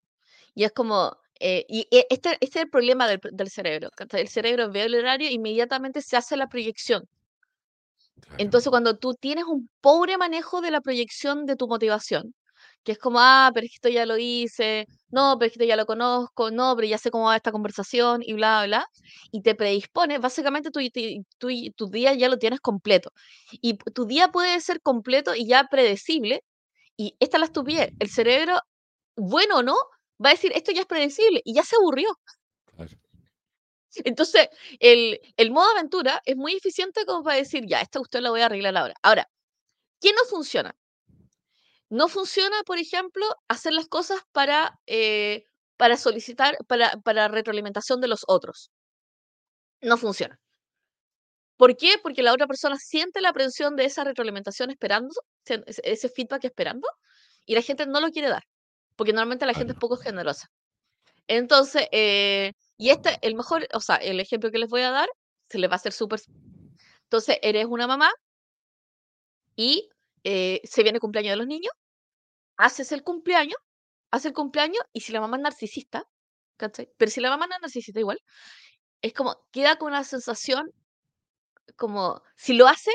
[0.56, 3.89] Y es como, eh, y e, este, este, es el problema del, del cerebro.
[3.95, 4.21] ¿cachai?
[4.21, 7.08] El cerebro ve el horario e inmediatamente se hace la proyección.
[8.38, 12.34] Entonces, cuando tú tienes un pobre manejo de la proyección de tu motivación,
[12.84, 15.63] que es como, ah, pero es que esto ya lo hice, no, pero es que
[15.63, 18.88] esto ya lo conozco, no, pero ya sé cómo va esta conversación y bla, bla,
[19.32, 20.80] y te predispones, básicamente tu,
[21.38, 23.12] tu, tu día ya lo tienes completo.
[23.52, 26.44] Y tu día puede ser completo y ya predecible,
[26.98, 28.60] y esta es la estupidez, el cerebro,
[29.16, 29.76] bueno o no,
[30.24, 32.10] va a decir, esto ya es predecible, y ya se aburrió.
[34.06, 38.30] Entonces, el, el, modo aventura es muy eficiente como para decir, ya, esta usted la
[38.30, 38.94] voy a arreglar ahora.
[39.02, 39.30] Ahora,
[40.02, 40.76] ¿qué no funciona?
[41.89, 45.45] No funciona, por ejemplo, hacer las cosas para, eh,
[45.78, 48.71] para solicitar, para, para retroalimentación de los otros.
[49.82, 50.39] No funciona.
[51.58, 51.95] ¿Por qué?
[52.02, 55.13] Porque la otra persona siente la presión de esa retroalimentación esperando,
[55.45, 56.88] ese feedback esperando,
[57.45, 58.43] y la gente no lo quiere dar,
[58.95, 60.47] porque normalmente la gente es poco generosa.
[61.28, 65.10] Entonces, eh, y este, el mejor, o sea, el ejemplo que les voy a dar,
[65.50, 66.19] se les va a hacer súper...
[67.04, 68.12] Entonces, eres una mamá
[69.56, 69.89] y
[70.30, 71.72] eh, se viene el cumpleaños de los niños,
[72.58, 73.58] haces el cumpleaños,
[74.12, 76.04] haces el cumpleaños y si la mamá es narcisista,
[76.58, 76.90] ¿cachai?
[76.98, 78.20] Pero si la mamá no es narcisista igual,
[79.02, 80.70] es como, queda con una sensación
[81.78, 82.92] como, si lo hace,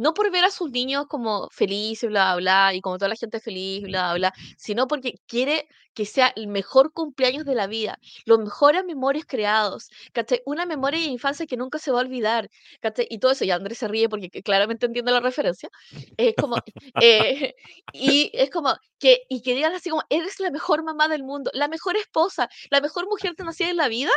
[0.00, 3.38] no por ver a sus niños como felices, bla, bla, y como toda la gente
[3.38, 8.38] feliz, bla, bla, sino porque quiere que sea el mejor cumpleaños de la vida, los
[8.38, 10.40] mejores memorias creados, ¿cachai?
[10.46, 12.48] Una memoria de infancia que nunca se va a olvidar,
[12.80, 13.06] ¿cachai?
[13.10, 15.68] Y todo eso, y Andrés se ríe porque claramente entiende la referencia,
[16.16, 16.56] es como,
[17.02, 17.54] eh,
[17.92, 21.50] y es como, que, y que digan así como, eres la mejor mamá del mundo,
[21.52, 24.12] la mejor esposa, la mejor mujer que nacida en la vida,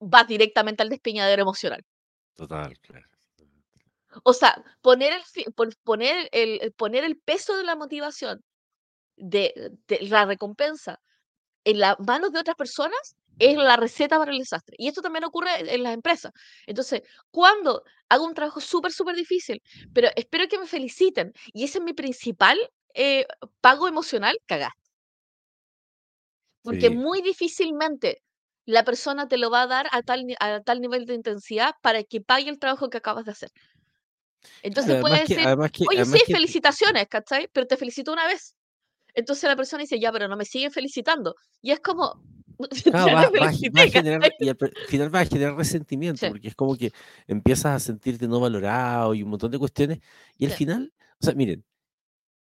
[0.00, 1.84] va directamente al despeñadero emocional.
[2.34, 3.11] Total, claro.
[4.24, 8.42] O sea, poner el, poner el, poner el peso de la motivación,
[9.16, 11.00] de, la recompensa,
[11.64, 14.76] en las manos de otras personas es la receta para el desastre.
[14.78, 16.32] Y esto también ocurre en las empresas.
[16.66, 21.78] Entonces, cuando hago un trabajo súper, súper difícil, pero espero que me feliciten, y ese
[21.78, 22.58] es mi principal
[22.94, 23.26] eh,
[23.60, 24.80] pago emocional, cagaste.
[26.62, 28.22] Porque muy difícilmente
[28.66, 32.04] la persona te lo va a dar a tal, a tal nivel de intensidad para
[32.04, 33.50] que pague el trabajo que acabas de hacer.
[34.62, 35.38] Entonces puede decir,
[35.88, 37.48] oye, sí, felicitaciones, ¿cachai?
[37.52, 38.54] Pero te felicito una vez.
[39.14, 41.34] Entonces la persona dice, ya, pero no me siguen felicitando.
[41.60, 42.22] Y es como...
[42.94, 43.52] va, a
[43.88, 46.92] generar, y al final va a generar resentimiento, porque es como que
[47.26, 49.98] empiezas a sentirte no valorado y un montón de cuestiones.
[50.38, 51.64] Y al final, o sea, miren,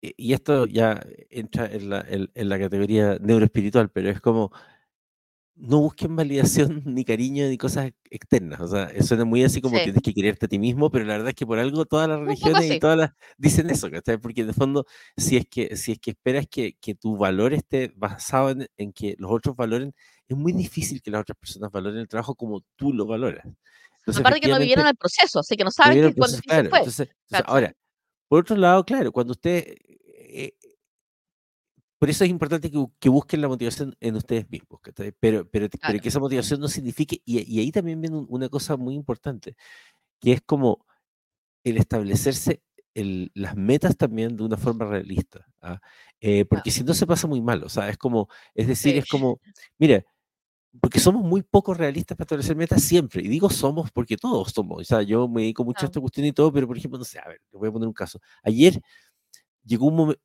[0.01, 4.51] y esto ya entra en la, en la categoría neuroespiritual, pero es como
[5.60, 8.60] no busquen validación ni cariño ni cosas externas.
[8.62, 11.30] O sea, suena muy así como tienes que quererte a ti mismo, pero la verdad
[11.30, 14.17] es que por algo todas las religiones y todas las dicen eso, ¿cachai?
[14.17, 17.54] Porque en el fondo, si es que, si es que esperas que, que tu valor
[17.54, 19.93] esté basado en, que los otros valoren,
[20.28, 23.46] es muy difícil que las otras personas valoren el trabajo como tú lo valoras.
[24.00, 26.80] Entonces, Aparte que no vivieron el proceso, así que no saben que cuando claro, fue.
[26.80, 27.10] Entonces,
[27.46, 27.74] ahora,
[28.28, 29.76] por otro lado, claro, cuando usted
[30.30, 30.54] eh,
[31.97, 34.79] por eso es importante que, busquen la motivación en ustedes mismos,
[35.19, 38.95] pero, pero, pero que esa motivación no signifique, y, ahí también viene una cosa muy
[38.95, 39.55] importante,
[40.19, 40.86] que es como
[41.63, 42.62] el establecerse
[42.95, 45.79] las metas también de una forma realista, ¿ah?
[46.19, 49.05] eh, porque si no se pasa muy mal, o sea, es como, es decir, es
[49.07, 49.39] como,
[49.77, 50.03] mira,
[50.81, 54.81] porque somos muy poco realistas para establecer metas siempre, y digo somos porque todos somos,
[54.81, 57.05] o sea, yo me dedico mucho a esta cuestión y todo, pero por ejemplo, no
[57.05, 58.81] sé, a ver, le voy a poner un caso, ayer
[59.63, 60.21] llegó un momento,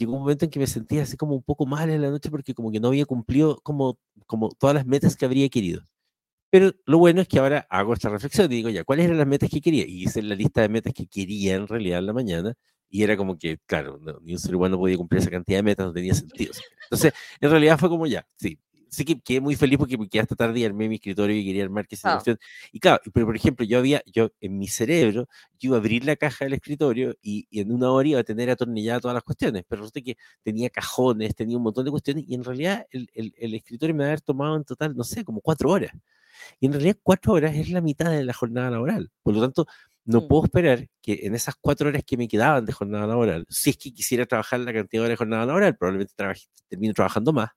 [0.00, 2.30] llegó un momento en que me sentía así como un poco mal en la noche
[2.30, 5.82] porque como que no había cumplido como, como todas las metas que habría querido.
[6.50, 9.26] Pero lo bueno es que ahora hago esta reflexión y digo, ya, ¿cuáles eran las
[9.26, 9.86] metas que quería?
[9.86, 12.54] Y hice la lista de metas que quería en realidad en la mañana
[12.88, 15.86] y era como que, claro, ni un ser humano podía cumplir esa cantidad de metas,
[15.86, 16.52] no tenía sentido.
[16.84, 18.58] Entonces, en realidad fue como ya, sí,
[18.90, 21.86] sí que quedé muy feliz porque, porque hasta tarde armé mi escritorio y quería armar
[21.86, 22.22] que esa
[22.72, 26.04] Y claro, pero por ejemplo, yo había, yo en mi cerebro, yo iba a abrir
[26.04, 29.64] la caja del escritorio y, en una hora iba a tener atornilladas todas las cuestiones,
[29.68, 33.32] pero resulta que tenía cajones, tenía un montón de cuestiones y en realidad el, el,
[33.38, 35.92] el escritorio me había tomado en total, no sé, como cuatro horas.
[36.58, 39.10] Y en realidad cuatro horas es la mitad de la jornada laboral.
[39.22, 39.66] Por lo tanto,
[40.04, 40.28] no mm.
[40.28, 43.76] puedo esperar que en esas cuatro horas que me quedaban de jornada laboral, si es
[43.76, 46.14] que quisiera trabajar la cantidad de horas de jornada laboral, probablemente
[46.68, 47.50] termino trabajando más,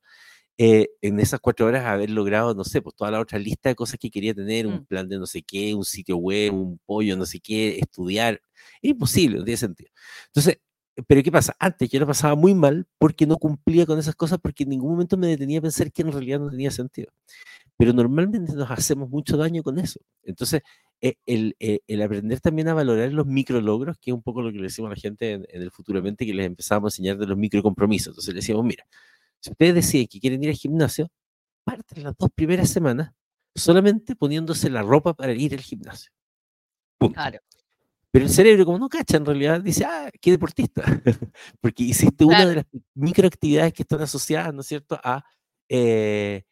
[0.57, 3.75] eh, en esas cuatro horas haber logrado, no sé, pues toda la otra lista de
[3.75, 4.85] cosas que quería tener, un mm.
[4.85, 8.41] plan de no sé qué, un sitio web, un pollo, no sé qué, estudiar.
[8.81, 9.89] Es imposible, no tiene sentido.
[10.27, 10.59] Entonces,
[11.07, 11.55] pero ¿qué pasa?
[11.59, 14.91] Antes yo lo pasaba muy mal porque no cumplía con esas cosas porque en ningún
[14.91, 17.11] momento me detenía a pensar que en realidad no tenía sentido.
[17.77, 19.99] Pero normalmente nos hacemos mucho daño con eso.
[20.23, 20.61] Entonces,
[21.01, 24.41] e, el, e, el, aprender también a valorar los micro logros, que es un poco
[24.41, 27.17] lo que le decimos a la gente en, el futuramente, que les empezamos a enseñar
[27.17, 28.09] de los micro compromisos.
[28.09, 28.85] Entonces le decíamos, mira,
[29.43, 31.12] si ustedes deciden que quieren ir al gimnasio,
[31.65, 33.12] parten las dos primeras semanas
[33.53, 36.12] solamente poniéndose la ropa para ir al gimnasio.
[36.97, 37.15] Punto.
[37.15, 37.39] Claro.
[38.10, 40.84] Pero el cerebro, como no cacha, en realidad dice, ah, qué deportista.
[41.62, 45.25] Porque hiciste una de las microactividades que están asociadas, ¿no es cierto?, a,
[45.67, 46.43] eh,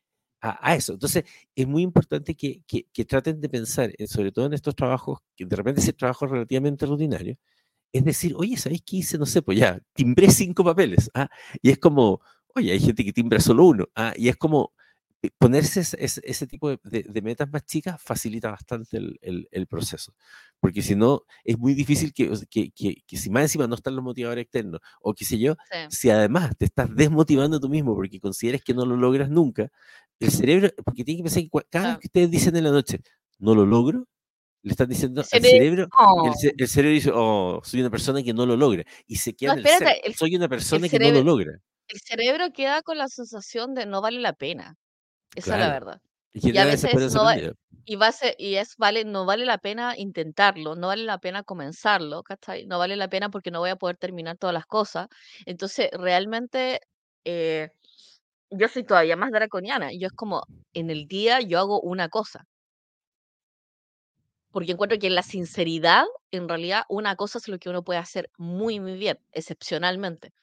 [0.41, 0.93] a, eso.
[0.93, 1.23] Entonces,
[1.56, 5.56] es muy importante que, que, traten de pensar, sobre todo en estos trabajos, que de
[5.56, 7.38] repente es trabajos relativamente rutinarios,
[7.93, 9.17] es decir, oye, ¿sabéis qué hice?
[9.17, 11.10] No sé, pues ya, timbré cinco papeles.
[11.13, 11.30] ¿ah?
[11.62, 12.21] Y es como,
[12.55, 13.87] oye, hay gente que timbra solo uno.
[13.95, 14.13] ¿ah?
[14.15, 14.73] Y es como
[15.23, 20.13] eh, ponerse ese, tipo de, metas más chicas facilita bastante el, proceso.
[20.59, 24.43] Porque si no, es muy difícil que, que, si más encima no están los motivadores
[24.43, 25.55] externos, o qué sé yo,
[25.89, 29.69] si además te estás desmotivando tú mismo porque consideres que no lo logras nunca,
[30.19, 32.99] el cerebro, porque tiene que pensar que cada vez que ustedes dicen en la noche,
[33.37, 34.07] no lo logro,
[34.63, 35.87] le están diciendo al cerebro,
[36.57, 38.83] el, cerebro dice, oh, soy una persona que no lo logra.
[39.05, 39.65] Y se queda en
[40.03, 41.61] el, soy una persona que no lo logra
[41.91, 44.75] el cerebro queda con la sensación de no vale la pena.
[45.36, 46.01] Esa es la verdad.
[46.34, 47.34] Y, a veces no
[47.86, 47.97] y,
[48.38, 52.23] y es vale, no vale la pena intentarlo, no vale la pena comenzarlo,
[52.67, 55.08] No vale la pena porque no voy a poder terminar todas las cosas.
[55.45, 56.80] Entonces, realmente,
[57.25, 57.69] eh,
[58.49, 59.89] yo soy todavía más draconiana.
[59.91, 62.45] Yo es como, en el día yo hago una cosa.
[64.51, 67.99] Porque encuentro que en la sinceridad, en realidad, una cosa es lo que uno puede
[67.99, 70.34] hacer muy, muy bien, excepcionalmente.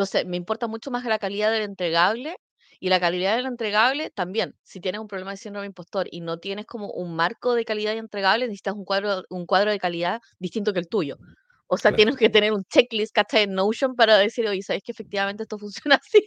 [0.00, 2.38] Entonces, me importa mucho más la calidad del entregable
[2.78, 4.56] y la calidad del entregable también.
[4.62, 7.92] Si tienes un problema de síndrome impostor y no tienes como un marco de calidad
[7.92, 11.18] y entregable, necesitas un cuadro, un cuadro de calidad distinto que el tuyo.
[11.66, 13.42] O sea, tienes que tener un checklist, ¿cachai?
[13.42, 16.26] En Notion para decir, oye, ¿sabes que efectivamente esto funciona así?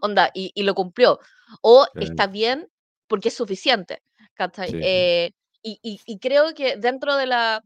[0.00, 1.18] Onda, y, y, lo cumplió.
[1.60, 2.66] O está bien
[3.08, 4.70] porque es suficiente, ¿cachai?
[4.82, 7.62] Eh, y, y, creo que dentro de la...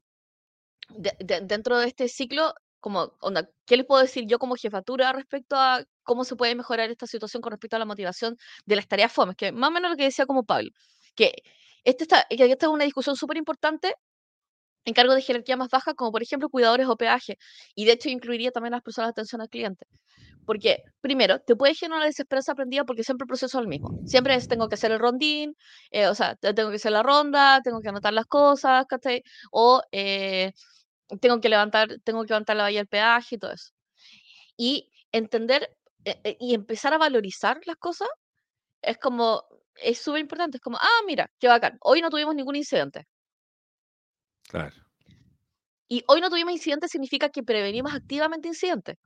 [0.88, 2.52] dentro de este ciclo
[2.87, 6.88] como, onda, ¿qué les puedo decir yo como jefatura respecto a cómo se puede mejorar
[6.88, 9.35] esta situación con respecto a la motivación de las tareas FOMES?
[9.35, 10.70] Que más o menos lo que decía como Pablo,
[11.16, 11.33] que,
[11.83, 13.92] este está, que esta es una discusión súper importante
[14.85, 17.38] en cargo de jerarquía más baja, como por ejemplo cuidadores o peaje,
[17.75, 19.87] y de hecho incluiría también las personas de atención al cliente.
[20.44, 23.99] Porque, primero, te puede generar una desesperanza aprendida porque siempre el proceso es el mismo.
[24.07, 25.57] Siempre es, tengo que hacer el rondín,
[25.90, 28.87] eh, o sea, tengo que hacer la ronda, tengo que anotar las cosas,
[29.51, 30.53] O eh,
[31.21, 33.73] tengo que levantar, tengo que levantar la valla del peaje y todo eso.
[34.57, 38.09] Y entender eh, eh, y empezar a valorizar las cosas
[38.83, 39.45] es como,
[39.77, 40.59] es súper importante.
[40.59, 41.79] Es como, ah, mira, qué bacán.
[41.81, 43.07] Hoy no tuvimos ningún incidente.
[44.49, 44.77] Claro.
[45.88, 48.97] Y hoy no tuvimos incidente significa que prevenimos activamente incidentes.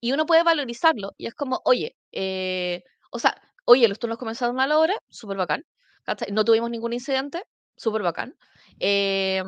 [0.00, 1.12] Y uno puede valorizarlo.
[1.18, 5.36] Y es como, oye, eh, o sea, oye, los turnos comenzaron a la hora, súper
[5.36, 5.64] bacán.
[6.32, 7.44] No tuvimos ningún incidente,
[7.76, 8.34] súper bacán.
[8.80, 9.42] Eh,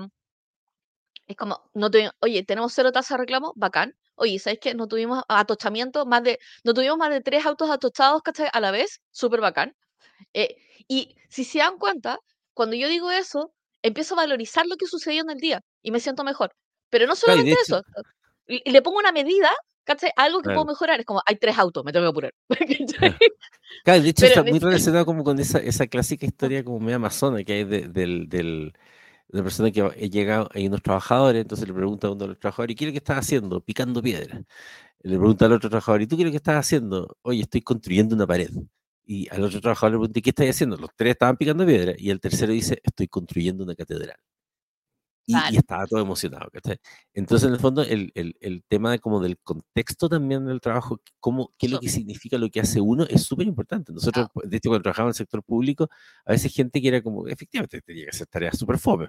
[1.29, 3.95] es como, no tuvimos, oye, tenemos cero tasa de reclamo, bacán.
[4.15, 4.75] Oye, ¿sabes qué?
[4.75, 8.49] No tuvimos atochamiento, más de, no tuvimos más de tres autos atochados, ¿cachai?
[8.53, 9.77] A la vez, súper bacán.
[10.33, 10.57] Eh,
[10.89, 12.19] y si se dan cuenta,
[12.55, 16.01] cuando yo digo eso, empiezo a valorizar lo que sucedió en el día y me
[16.01, 16.53] siento mejor.
[16.89, 17.83] Pero no solamente eso,
[18.47, 19.51] y le pongo una medida,
[19.85, 20.11] ¿cachai?
[20.17, 20.99] Algo que puedo mejorar.
[20.99, 22.35] Es como, hay tres autos, me tengo que apurar.
[23.85, 27.45] claro, de hecho está muy relacionado como con esa, esa clásica historia como media amazona
[27.45, 28.73] que hay del, del
[29.31, 32.73] una persona que llega, hay unos trabajadores, entonces le pregunta a uno de los trabajadores,
[32.75, 33.61] ¿y qué es lo que estás haciendo?
[33.61, 34.43] Picando piedra.
[35.03, 37.17] Le pregunta al otro trabajador, ¿y tú qué es lo que estás haciendo?
[37.23, 38.51] Oye, estoy construyendo una pared.
[39.05, 40.77] Y al otro trabajador le pregunta, ¿qué estás haciendo?
[40.77, 41.95] Los tres estaban picando piedra.
[41.99, 44.17] Y el tercero dice, estoy construyendo una catedral
[45.29, 46.49] y, estaba todo emocionado.
[47.13, 51.03] Entonces, en el fondo, el, el, el, tema de, como del contexto también del trabajo,
[51.21, 53.93] cómo, qué es lo que significa lo que hace uno, es súper importante.
[53.93, 55.91] Nosotros, de hecho, cuando trabajamos en el sector público,
[56.25, 59.09] a veces gente que era como, efectivamente, tenía que hacer tareas súper fome,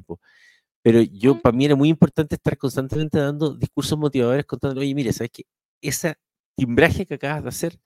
[0.81, 5.13] pero yo, para mí era muy importante estar constantemente dando discursos motivadores contando, oye, mire,
[5.13, 5.43] ¿sabes qué?
[5.81, 6.15] Ese
[6.55, 7.79] timbraje que acabas de hacer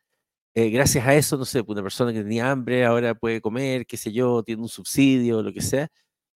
[0.56, 3.88] eh, gracias a eso, no sé, pues, una persona que tenía hambre ahora puede comer,
[3.88, 5.90] qué sé yo, tiene un subsidio, lo que sea,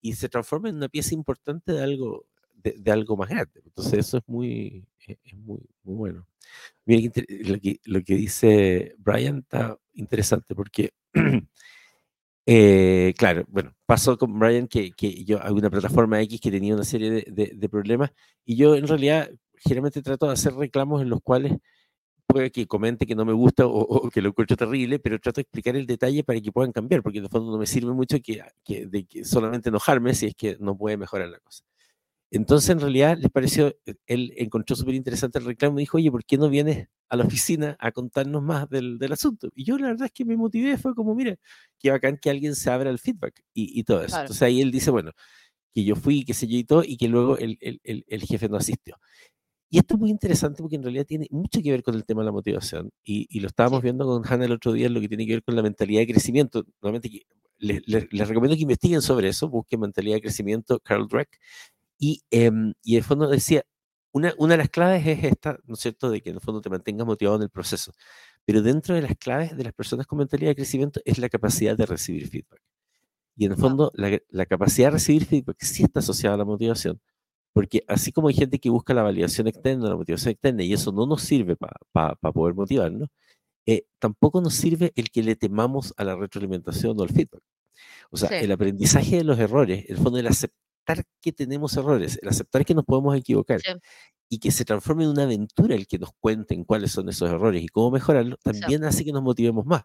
[0.08, 3.62] y se transforma en una pieza importante de algo, de, algo más grande.
[3.66, 6.26] Entonces eso es muy, e, es muy, muy bueno.
[6.86, 7.12] Mira,
[7.43, 10.93] lo que, lo que dice Brian está interesante porque,
[12.45, 16.86] eh, claro, bueno, pasó con Brian que, que yo, alguna plataforma X que tenía una
[16.86, 18.12] serie de, de problemas
[18.45, 21.51] y yo en realidad generalmente trato de hacer reclamos en los cuales
[22.52, 25.76] que comente que no me gusta o, que lo encuentro terrible, pero trato de explicar
[25.76, 28.44] el detalle para que puedan cambiar, porque en el fondo no me sirve mucho que,
[28.88, 31.64] de que solamente enojarme si es que no puede mejorar la cosa.
[32.30, 36.12] Entonces, en realidad, les pareció, eh, él encontró súper interesante el reclamo y dijo, oye,
[36.12, 39.50] ¿por qué no vienes a la oficina a contarnos más del, del, asunto?
[39.56, 41.38] Y yo la verdad es que me motivé, fue como, mira,
[41.80, 44.20] qué bacán que alguien se abra el feedback y, y todo eso.
[44.20, 45.12] Entonces ahí él dice, bueno,
[45.74, 48.24] que yo fui, que sé yo y todo, y que luego el, el, el, el
[48.24, 49.00] jefe no asistió.
[49.70, 52.22] Y esto es muy interesante porque en realidad tiene mucho que ver con el tema
[52.22, 52.91] de la motivación.
[53.03, 55.55] Y, lo estábamos viendo con Hannah el otro día, lo que tiene que ver con
[55.55, 56.63] la mentalidad de crecimiento.
[56.82, 57.26] Normalmente
[57.59, 61.38] les, recomiendo que investiguen sobre eso, busquen mentalidad de crecimiento, Carl Dweck.
[61.99, 62.51] Y, eh,
[62.84, 63.63] y en el fondo decía,
[64.11, 66.61] una, una de las claves es esta, ¿no es cierto?, de que en el fondo
[66.61, 67.91] te mantengas motivado en el proceso.
[68.45, 71.78] Pero dentro de las claves de las personas con mentalidad de crecimiento es la capacidad
[71.78, 72.61] de recibir feedback.
[73.36, 76.45] Y en el fondo, la, la capacidad de recibir feedback sí está asociada a la
[76.45, 77.01] motivación,
[77.58, 80.91] porque así como hay gente que busca la validación externa, la motivación externa, y eso
[80.91, 83.10] no nos sirve para poder motivarnos,
[83.66, 87.41] eh, tampoco nos sirve el que le temamos a la retroalimentación o al feedback.
[88.12, 92.30] O sea, el aprendizaje de los errores, el fondo del aceptar que tenemos errores, el
[92.30, 93.60] aceptar que nos podemos equivocar
[94.30, 97.64] y que se transforme en una aventura el que nos cuenten cuáles son esos errores
[97.64, 99.82] y cómo mejorarlos, también hace que nos motivemos más.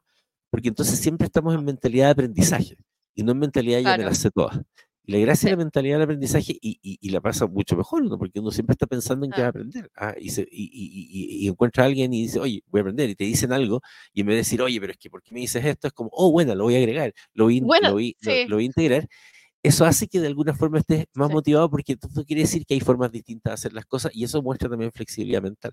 [0.50, 2.76] Porque entonces siempre estamos en mentalidad de aprendizaje
[3.14, 4.60] y no en mentalidad de ya me las sé todas.
[5.04, 8.16] La gracia de la mentalidad del aprendizaje, y, y, la pasa mucho mejor, ¿no?
[8.18, 9.90] porque uno siempre está pensando en qué va a aprender.
[9.96, 13.24] Ah, y, se, y, encuentra a alguien y dice, oye, voy a aprender, y te
[13.24, 13.80] dicen algo,
[14.12, 15.88] y en vez de decir, oye, pero es que, ¿por qué me dices esto?
[15.88, 18.16] Es como, oh, bueno, lo voy a agregar, lo voy, lo voy,
[18.48, 19.08] lo voy a integrar,
[19.62, 22.80] eso hace que de alguna forma estés más motivado porque eso quiere decir que hay
[22.80, 25.72] formas distintas de hacer las cosas y eso muestra también flexibilidad mental.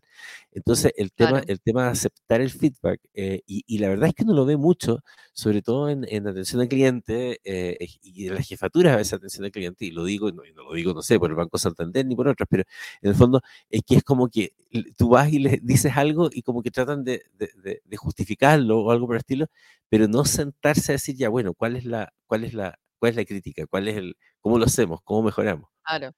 [0.52, 4.24] Entonces, el tema, el tema de aceptar el feedback, eh, y, la verdad es que
[4.24, 5.00] uno lo ve mucho,
[5.34, 9.52] sobre todo en, atención al cliente eh, y en las jefaturas a veces atención al
[9.52, 12.16] cliente, y lo digo, y no, lo digo, no sé, por el Banco Santander ni
[12.16, 12.64] por otras, pero
[13.02, 14.54] en el fondo es que es como que
[14.98, 18.92] tú vas y le dices algo y como que tratan de, de, de justificarlo o
[18.92, 19.48] algo por el estilo,
[19.90, 23.16] pero no sentarse a decir ya, bueno, ¿cuál es la, cuál es la ¿Cuál es
[23.16, 23.66] la crítica?
[23.68, 25.00] ¿Cuál es el, cómo lo hacemos?
[25.04, 25.70] ¿Cómo mejoramos?
[25.84, 26.12] Claro.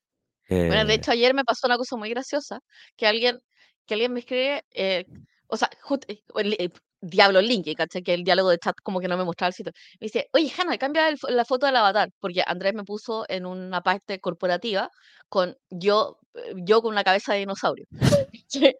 [0.49, 2.59] Bueno, de eh hecho, ayer me pasó una cosa muy graciosa,
[2.97, 3.39] que alguien,
[3.86, 5.05] que alguien me escribe, eh,
[5.47, 5.69] o sea,
[6.07, 8.03] eh, el, diablo link, ¿cachai?
[8.03, 9.71] Que el diálogo de chat como que no me mostraba el sitio.
[9.99, 13.82] Me dice, oye, Hanna, cambia la foto del avatar, porque Andrés me puso en una
[13.82, 14.89] parte corporativa
[15.29, 16.19] con yo,
[16.55, 17.86] yo con una cabeza de dinosaurio.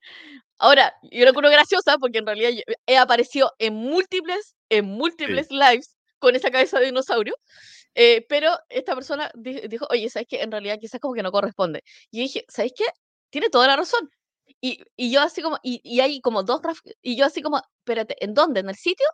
[0.60, 2.52] Ahora, yo lo encuentro graciosa porque en realidad
[2.86, 7.34] he aparecido en múltiples, en múltiples lives con esa cabeza de dinosaurio.
[7.96, 10.42] Eh, pero esta persona dijo, oye, ¿sabes qué?
[10.42, 11.84] En realidad quizás como que no corresponde.
[12.12, 12.86] Y dije, ¿sabes qué?
[13.30, 14.10] Tiene toda la razón.
[14.62, 16.62] Y, y yo así como, y, y, hay como dos,
[17.02, 18.60] y yo así como, espérate, ¿en dónde?
[18.62, 19.06] ¿En el sitio?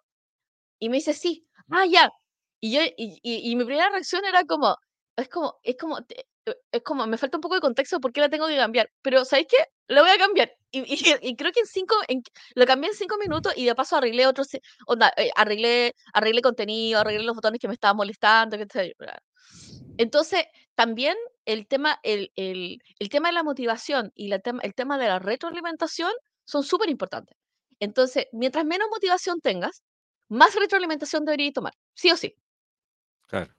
[0.79, 2.11] Y me dice, sí, ah, ya.
[2.61, 4.77] Y yo, y, y, mi primera reacción era como,
[5.17, 6.25] es como, es como, eh,
[6.71, 8.89] es como, me falta un poco de contexto por qué la tengo que cambiar.
[9.01, 9.57] Pero, ¿sabes qué?
[9.87, 10.53] Lo voy a cambiar.
[10.71, 10.83] Y,
[11.21, 12.23] y, creo que en cinco, en,
[12.55, 14.47] lo cambié en cinco minutos y de paso arreglé otros,
[14.85, 18.57] onda, eh, arreglé, arreglé contenido, arreglé los botones que me estaban molestando,
[19.97, 21.15] Entonces, también
[21.45, 25.07] el tema, el, el, el tema de la motivación y la tema, el tema de
[25.07, 26.11] la retroalimentación
[26.45, 27.37] son súper importantes.
[27.79, 29.83] Entonces, mientras menos motivación tengas,
[30.29, 32.35] más retroalimentación deberías tomar, sí o sí.
[33.27, 33.57] Claro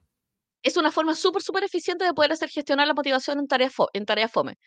[0.63, 4.05] es una forma súper, súper eficiente de poder hacer gestionar la motivación en tareas, en
[4.05, 4.57] tareas FOME.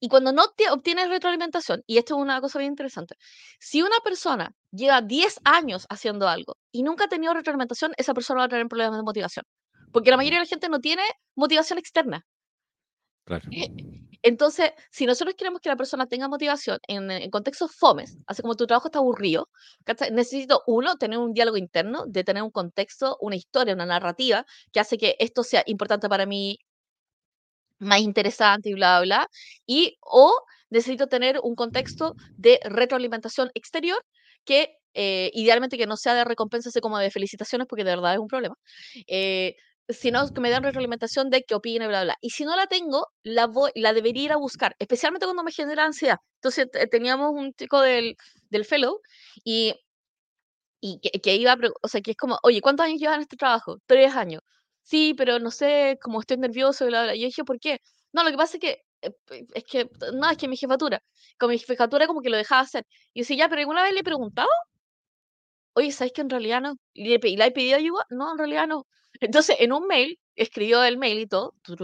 [0.00, 0.42] Y cuando no
[0.72, 3.16] obtienes retroalimentación, y esto es una cosa bien interesante,
[3.58, 8.40] si una persona lleva 10 años haciendo algo y nunca ha tenido retroalimentación, esa persona
[8.40, 9.44] va a tener problemas de motivación.
[9.92, 11.02] Porque la mayoría de la gente no tiene
[11.36, 12.26] motivación externa.
[13.24, 13.48] Claro.
[13.52, 13.70] Eh,
[14.24, 18.66] entonces, si nosotros queremos que la persona tenga motivación en, contextos fomes, así como tu
[18.66, 19.50] trabajo está aburrido,
[20.12, 24.80] necesito, uno, tener un diálogo interno, de tener un contexto, una historia, una narrativa, que
[24.80, 26.58] hace que esto sea importante para mí,
[27.78, 29.28] más interesante y bla, bla, bla.
[29.66, 30.32] Y, o
[30.70, 34.02] necesito tener un contexto de retroalimentación exterior
[34.44, 38.20] que eh, idealmente que no sea de recompensas como de felicitaciones, porque de verdad es
[38.20, 38.54] un problema,
[39.08, 39.56] eh,
[39.88, 42.16] sino que me den retroalimentación de qué opine, bla, bla.
[42.20, 45.52] Y si no la tengo, la, voy, la debería ir a buscar, especialmente cuando me
[45.52, 46.18] genera ansiedad.
[46.36, 48.16] Entonces, teníamos un chico del,
[48.50, 49.00] del fellow
[49.44, 49.74] y,
[50.80, 53.36] y que, que, iba, o sea, que es como, oye, ¿cuántos años llevas en este
[53.36, 53.78] trabajo?
[53.86, 54.42] Tres años.
[54.84, 57.14] Sí, pero no sé, como estoy nervioso, bla, bla.
[57.16, 57.80] Y yo dije, ¿por qué?
[58.12, 61.02] No, lo que pasa es que, eh, es que, no, es que mi jefatura,
[61.38, 62.84] con mi jefatura como que lo dejaba hacer.
[63.14, 64.48] Y yo decía, ya, pero ¿alguna vez le he preguntado?
[65.74, 66.76] Oye, ¿sabes que en realidad no?
[66.92, 68.06] ¿Y le, le he pedido ayuda?
[68.10, 68.86] No, en realidad no.
[69.20, 71.76] Entonces, en un mail, escribió el mail y todo, tu,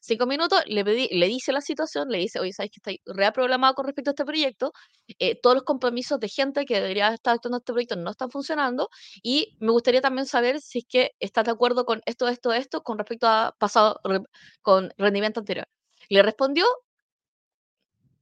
[0.00, 3.74] cinco minutos, le, pedí, le dice la situación, le dice, oye, ¿sabes que está reprogramado
[3.74, 4.72] con respecto a este proyecto?
[5.18, 8.30] Eh, todos los compromisos de gente que debería estar actuando en este proyecto no están
[8.30, 8.88] funcionando
[9.22, 12.82] y me gustaría también saber si es que estás de acuerdo con esto, esto, esto
[12.82, 14.20] con respecto a pasado, re-
[14.62, 15.66] con rendimiento anterior.
[16.08, 16.64] Le respondió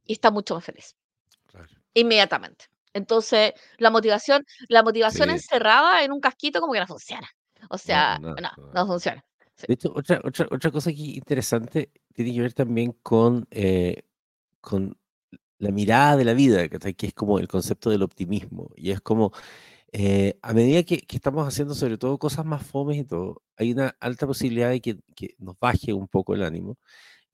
[0.05, 0.97] y está mucho más feliz
[1.47, 1.69] Claro.
[1.95, 2.67] inmediatamente.
[2.95, 5.35] Entonces, la motivación, la motivación Sí.
[5.35, 7.29] encerrada en un casquito como que no funciona.
[7.71, 8.73] O sea, no, no, no.
[8.73, 9.23] no funciona.
[9.57, 9.67] Sí.
[9.69, 14.03] De hecho, otra, otra, otra cosa aquí interesante tiene que ver también con, eh,
[14.61, 14.97] con
[15.59, 18.71] la mirada de la vida, que es como el concepto del optimismo.
[18.77, 19.33] Y es como,
[19.93, 23.73] eh, a medida que, que estamos haciendo sobre todo cosas más fomes y todo, hay
[23.73, 26.77] una alta posibilidad de que, que nos baje un poco el ánimo.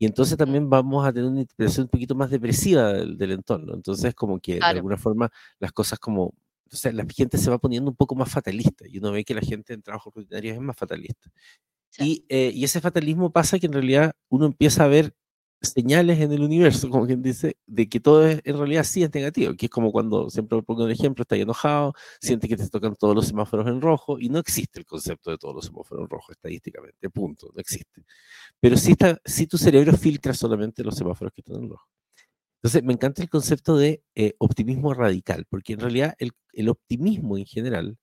[0.00, 3.74] Y entonces también vamos a tener una interpretación un poquito más depresiva del, del entorno.
[3.74, 4.78] Entonces, como que de Claro.
[4.78, 5.30] alguna forma
[5.60, 6.24] las cosas como,
[6.72, 9.34] o sea, la gente se va poniendo un poco más fatalista y uno ve que
[9.34, 11.30] la gente en trabajos rutinarios es más fatalista.
[11.90, 12.04] sí.
[12.04, 15.14] Y, eh, y ese fatalismo pasa que en realidad uno empieza a ver
[15.62, 19.12] señales en el universo, como quien dice, de que todo es- en realidad sí es
[19.14, 22.96] negativo, que es como cuando, siempre pongo un ejemplo, estás enojado, sientes que te tocan
[22.96, 26.10] todos los semáforos en rojo, y no existe el concepto de todos los semáforos en
[26.10, 28.04] rojo estadísticamente, punto, no existe.
[28.60, 31.86] Pero sí, está, sí tu cerebro filtra solamente los semáforos que están en rojo.
[32.62, 37.38] Entonces, me encanta el concepto de eh, optimismo radical, porque en realidad el, el optimismo
[37.38, 37.96] en general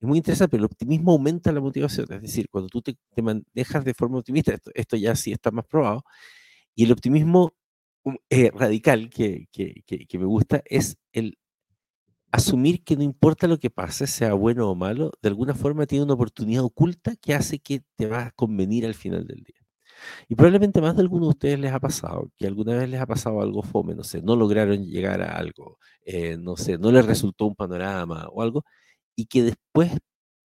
[0.00, 2.06] es muy interesante, pero el optimismo aumenta la motivación.
[2.12, 5.50] Es decir, cuando tú te, te manejas de forma optimista, esto, esto ya sí está
[5.50, 6.04] más probado,
[6.74, 7.54] y el optimismo
[8.04, 11.38] um, eh, radical que, que, me gusta es el
[12.32, 16.04] asumir que no importa lo que pase, sea bueno o malo, de alguna forma tiene
[16.04, 19.56] una oportunidad oculta que hace que te va a convenir al final del día.
[20.28, 23.06] Y probablemente más de alguno de ustedes les ha pasado, que alguna vez les ha
[23.06, 27.04] pasado algo fome, no sé, no lograron llegar a algo, eh, no sé, no les
[27.06, 28.64] resultó un panorama o algo,
[29.14, 29.92] y que después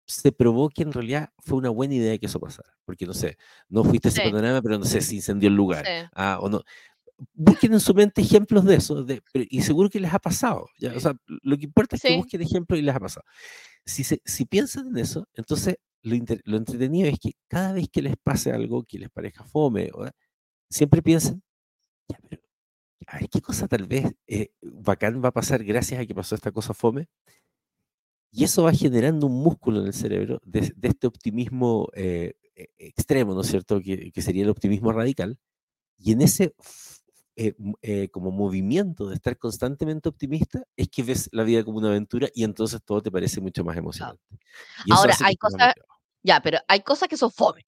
[0.08, 2.70] se probó que en realidad fue una buena idea que eso pasara.
[2.86, 3.38] Porque, no sé,
[3.70, 5.86] no fuiste a ese panorama, pero no sé, se incendió el lugar.
[5.86, 6.10] Sí.
[6.14, 6.62] Ah, o no.
[7.34, 10.68] Busquen en su mente ejemplos de eso, de- y seguro que les ha pasado.
[10.80, 10.94] ¿ya?
[10.96, 13.26] O sea, lo que importa es que busquen ejemplos y les ha pasado.
[13.86, 17.88] Si, se- si piensan en eso, entonces lo, inter- lo entretenido es que cada vez
[17.92, 20.08] que les pase algo que les parezca fome, o-
[20.70, 21.42] siempre piensen,
[22.10, 22.42] ya, pero,
[23.08, 26.36] a ver, ¿qué cosa tal vez eh, bacán va a pasar gracias a que pasó
[26.36, 27.08] esta cosa fome?
[28.36, 32.70] Y eso va generando un músculo en el cerebro de, de este optimismo eh, e-
[32.78, 33.80] extremo, ¿no es cierto?
[33.80, 35.38] Que, que sería el optimismo radical.
[35.98, 36.54] Y en ese
[37.38, 41.90] eh, eh, como movimiento de estar constantemente optimista es que ves la vida como una
[41.90, 44.24] aventura y entonces todo te parece mucho más emocionante.
[44.86, 45.74] Y Ahora, hay cosas,
[46.24, 47.66] ya, pero hay cosas que son fome.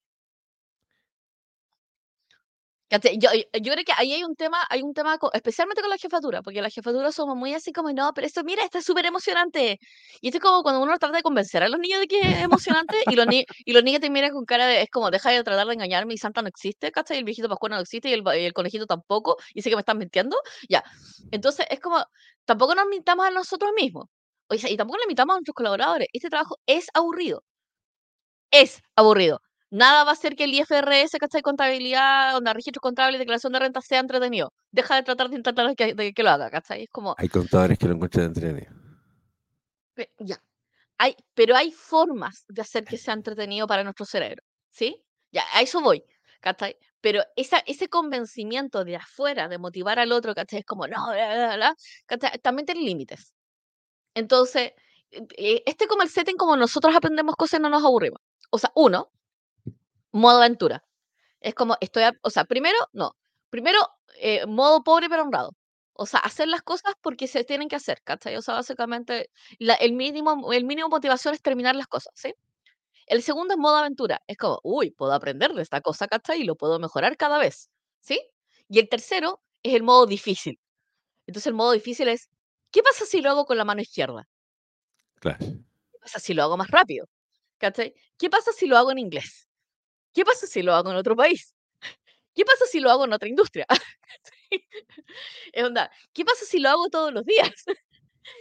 [2.89, 5.97] Yo, yo creo que ahí hay un tema, hay un tema, co- especialmente con la
[5.97, 9.05] jefatura, porque la jefatura somos muy así como, no, pero esto, mira, esto es súper
[9.05, 9.77] emocionante.
[10.21, 12.43] Y esto es como cuando uno trata de convencer a los niños de que es
[12.45, 15.31] emocionante y los, ni- y los niños te miran con cara de, es como, deja
[15.31, 17.17] de tratar de engañarme y Santa no existe, ¿cachai?
[17.17, 19.81] Y el viejito Pascual no existe y el, el conejito tampoco, y sé que me
[19.81, 20.37] están mintiendo.
[20.69, 20.81] Ya.
[21.31, 22.03] Entonces, es como,
[22.45, 24.05] tampoco nos mintamos a nosotros mismos.
[24.49, 26.07] Y tampoco le mintamos a nuestros colaboradores.
[26.13, 27.43] Este trabajo es aburrido
[28.51, 29.41] es aburrido.
[29.69, 31.41] Nada va a hacer que el IFRS, ¿cachai?
[31.41, 34.53] Contabilidad, onda, registro contable, declaración de renta sea entretenido.
[34.71, 36.83] Deja de tratar de intentar que, de que lo haga, ¿cachai?
[36.83, 38.71] Es como, Hay contadores que lo encuentran entretenido.
[40.19, 40.41] ya.
[40.97, 44.41] Hay, pero hay formas de hacer que sea entretenido para nuestro cerebro,
[44.71, 45.03] ¿sí?
[45.31, 46.03] Ya, a eso voy,
[46.39, 46.77] ¿cachai?
[47.01, 50.59] Pero esa, ese convencimiento de afuera, de motivar al otro, ¿cachai?
[50.59, 51.75] Es como, no, bla, bla,
[52.07, 52.39] bla.
[52.41, 53.33] También tiene límites.
[54.15, 54.71] Entonces,
[55.11, 58.19] eh, este como el setting, como nosotros aprendemos cosas no nos aburrimos.
[58.49, 59.11] O sea, uno,
[60.11, 60.83] modo aventura.
[61.41, 63.15] Es como, estoy, a- o sea, primero, no.
[63.49, 63.79] Primero,
[64.19, 65.51] eh, modo pobre pero honrado.
[65.93, 68.35] O sea, hacer las cosas porque se tienen que hacer, ¿cachai?
[68.37, 69.29] O sea, básicamente,
[69.59, 72.33] la- el mínimo, el mínimo motivación es terminar las cosas, ¿sí?
[73.07, 74.21] El segundo es modo aventura.
[74.27, 76.41] Es como, uy, puedo aprender de esta cosa, ¿cachai?
[76.41, 77.69] Y lo puedo mejorar cada vez,
[78.01, 78.21] ¿sí?
[78.69, 80.59] Y el tercero es el modo difícil.
[81.27, 82.29] Entonces, el modo difícil es,
[82.71, 84.27] ¿qué pasa si lo hago con la mano izquierda?
[85.19, 85.39] Claro.
[85.91, 87.07] ¿Qué pasa si lo hago más rápido?
[87.57, 87.93] ¿Cachai?
[88.17, 89.46] ¿Qué pasa si lo hago en inglés?
[90.17, 91.53] ¿Qué pasa si lo hago en otro país?
[92.35, 93.67] ¿Qué pasa si lo hago en otra industria?
[95.53, 97.51] Es onda, ¿qué pasa si lo hago todos los días?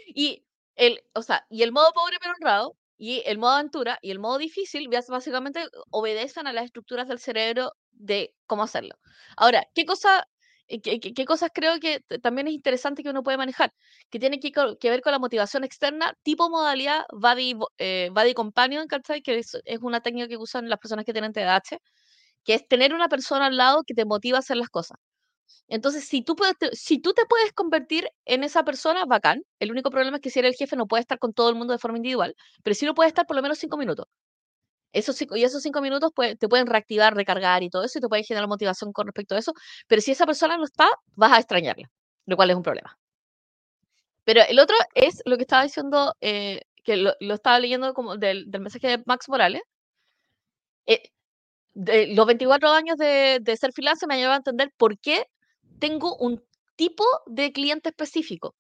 [0.09, 0.45] Y
[0.77, 4.19] el, o sea, y el modo pobre pero honrado, y el modo aventura, y el
[4.19, 8.97] modo difícil, básicamente obedecen a las estructuras del cerebro de cómo hacerlo.
[9.37, 10.29] Ahora, ¿qué cosa,
[10.69, 13.73] qué, qué- cosas creo que también es interesante que uno puede manejar?
[14.11, 18.35] Que tiene que, que ver con la motivación externa, tipo modalidad Buddy, bo- eh, buddy
[18.35, 19.23] Companion, ¿cachai?
[19.23, 21.79] Que es, es una técnica que usan las personas que tienen TDAH,
[22.45, 24.99] que es tener una persona al lado que te motiva a hacer las cosas.
[25.69, 29.43] Entonces, si tú, puedes, si tú te puedes convertir en esa persona, bacán.
[29.61, 31.55] El único problema es que si eres el jefe no puedes estar con todo el
[31.57, 34.07] mundo de forma individual, pero sí lo puedes estar por lo menos cinco minutos.
[34.97, 38.03] Esos cinco, y esos cinco minutos pues, te pueden reactivar, recargar y todo eso, y
[38.03, 39.53] te pueden generar motivación con respecto a eso.
[39.87, 41.91] Pero si esa persona no está, vas a extrañarla,
[42.27, 42.99] lo cual es un problema.
[44.25, 48.47] Pero el otro es lo que estaba diciendo, eh, que lo, estaba leyendo como del,
[48.49, 49.63] mensaje de Max Morales.
[50.87, 51.03] Eh,
[51.75, 55.27] de, los 24 años de, de ser freelancer me han llevado a entender por qué
[55.79, 56.43] tengo un
[56.77, 58.55] tipo de cliente específico.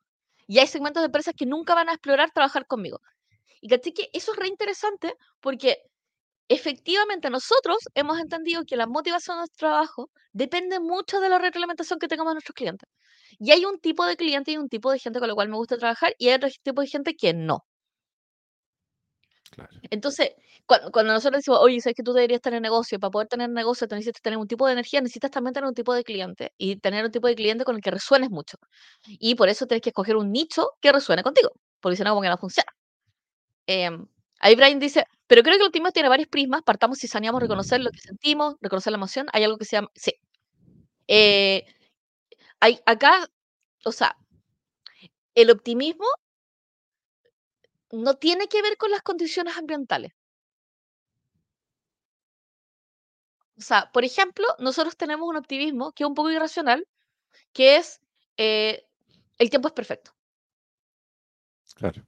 [0.46, 3.00] Y hay segmentos de empresas que nunca van a explorar trabajar conmigo.
[3.60, 5.78] Y caché que eso es re interesante porque
[6.48, 11.98] efectivamente nosotros hemos entendido que la motivación de nuestro trabajo depende mucho de la retroalimentación
[11.98, 12.88] que tengamos nuestros clientes.
[13.38, 15.56] Y hay un tipo de cliente y un tipo de gente con lo cual me
[15.56, 17.64] gusta trabajar y hay otro tipo de gente que no.
[19.90, 20.32] Entonces,
[20.66, 24.20] cuando, nosotros decimos, oye, sabes que tú deberías tener negocio, para poder tener negocio necesitas
[24.20, 27.10] tener un tipo de energía, necesitas también tener un tipo de cliente y tener un
[27.10, 28.58] tipo de cliente con el que resuenes mucho.
[29.06, 32.22] Y por eso tienes que escoger un nicho que resuene contigo, porque si no, como
[32.22, 32.72] que no funciona.
[33.66, 34.06] Em,
[34.40, 37.80] ahí Brian dice, pero creo que el optimismo tiene varios prismas, partamos si saneamos reconocer
[37.80, 40.14] lo que sentimos, reconocer la emoción, hay algo que se llama, sí.
[41.08, 41.64] Eh,
[42.60, 43.28] hay acá,
[43.84, 44.16] o sea,
[45.34, 46.06] el optimismo
[47.90, 50.12] no tiene que ver con las condiciones ambientales.
[53.58, 56.86] O sea, por ejemplo, nosotros tenemos un optimismo que es un poco irracional,
[57.52, 58.00] que es
[58.38, 58.86] eh,
[59.38, 60.12] el tiempo es perfecto.
[61.74, 62.02] Claro.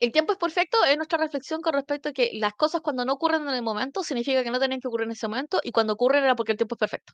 [0.00, 3.14] El tiempo es perfecto es nuestra reflexión con respecto a que las cosas cuando no
[3.14, 5.94] ocurren en el momento significa que no tienen que ocurrir en ese momento y cuando
[5.94, 7.12] ocurren era porque el tiempo es perfecto.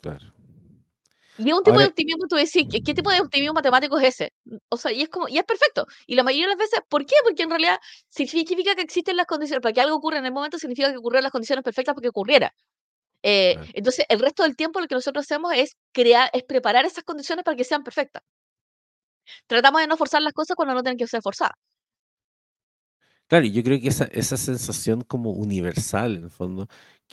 [0.00, 0.32] Claro.
[1.38, 4.08] Y es un tipo de optimismo, tú decís, ¿qué, ¿qué, tipo de optimismo matemático es
[4.08, 4.32] ese?
[4.68, 5.86] O sea, y es como, y es perfecto.
[6.06, 7.14] Y la mayoría de las veces, ¿por qué?
[7.24, 7.78] Porque en realidad
[8.10, 11.22] significa que existen las condiciones, para que algo ocurra en el momento significa que ocurrieron
[11.22, 12.52] las condiciones perfectas para que ocurriera.
[13.22, 17.04] Eh, entonces, el resto del tiempo lo que nosotros hacemos es crear, es preparar esas
[17.04, 18.22] condiciones para que sean perfectas.
[19.46, 21.56] Tratamos de no forzar las cosas cuando no tienen que ser forzadas.
[23.30, 26.66] Claro, y yo creo que esa, esa sensación como universal, en el fondo,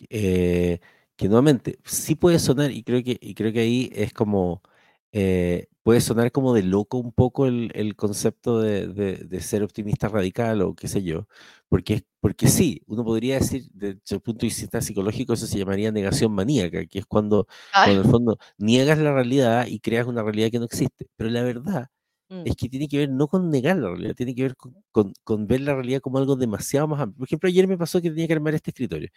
[0.09, 0.79] eh,
[1.15, 4.63] que nuevamente sí puede sonar, y creo que, y creo que ahí es como,
[5.11, 10.07] eh, puede sonar como de loco un poco el, el concepto de, de, ser optimista
[10.07, 11.27] radical o qué sé yo,
[11.69, 15.91] porque, porque sí, uno podría decir, desde el punto de vista psicológico, eso se llamaría
[15.91, 20.23] negación maníaca, que es cuando, cuando en el fondo niegas la realidad y creas una
[20.23, 21.89] realidad que no existe, pero la verdad
[22.29, 22.43] mm.
[22.45, 25.13] es que tiene que ver no con negar la realidad, tiene que ver con, con,
[25.23, 27.19] con, ver la realidad como algo demasiado más amplio.
[27.19, 29.09] Por ejemplo, ayer me pasó que tenía que armar este escritorio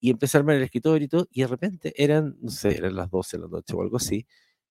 [0.00, 2.96] y empecé a armar el escritorio y todo, y de repente eran, no sé, eran
[2.96, 4.26] las 12 de la noche o algo así,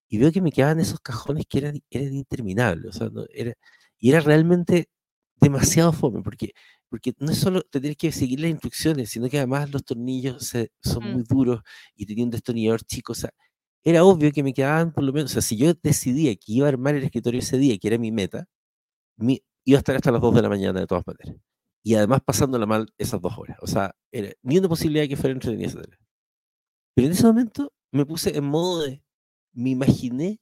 [0.09, 3.53] y veo que me quedaban esos cajones que eran, eran interminables, o sea, no, era,
[3.99, 4.89] y era realmente
[5.41, 6.53] demasiado fome, porque,
[6.89, 11.03] porque no es solo tener que seguir las instrucciones, sino que además los tornillos son
[11.03, 11.13] mm.
[11.13, 11.61] muy duros
[11.95, 13.31] y tenía un destornillador chico, o sea,
[13.83, 16.67] era obvio que me quedaban por lo menos, o sea, si yo decidía que iba
[16.67, 18.47] a armar el escritorio ese día, que era mi meta,
[19.17, 21.35] mi, iba a estar hasta las 2 de la mañana de todas maneras
[21.83, 23.57] y además pasándola mal esas dos horas.
[23.61, 25.81] O sea, era ni una posibilidad que fuera entretenida esa.
[26.95, 29.03] Pero en ese momento me puse en modo de,
[29.53, 30.39] me imaginé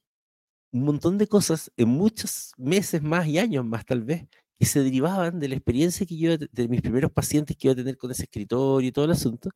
[0.71, 4.27] un montón de cosas en muchos meses más y años más tal vez,
[4.59, 7.75] que se derivaban de la experiencia que yo, de mis primeros pacientes que iba a
[7.77, 9.51] tener con ese escritorio y todo el asunto.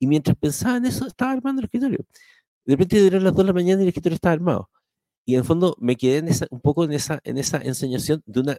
[0.00, 1.98] Y mientras pensaba en eso, estaba armando el escritorio.
[2.70, 4.70] De repente eran las 2 de la mañana y el escritorio estaba armado.
[5.24, 8.22] Y en el fondo me quedé en esa, un poco en esa, en esa enseñación
[8.26, 8.58] de una,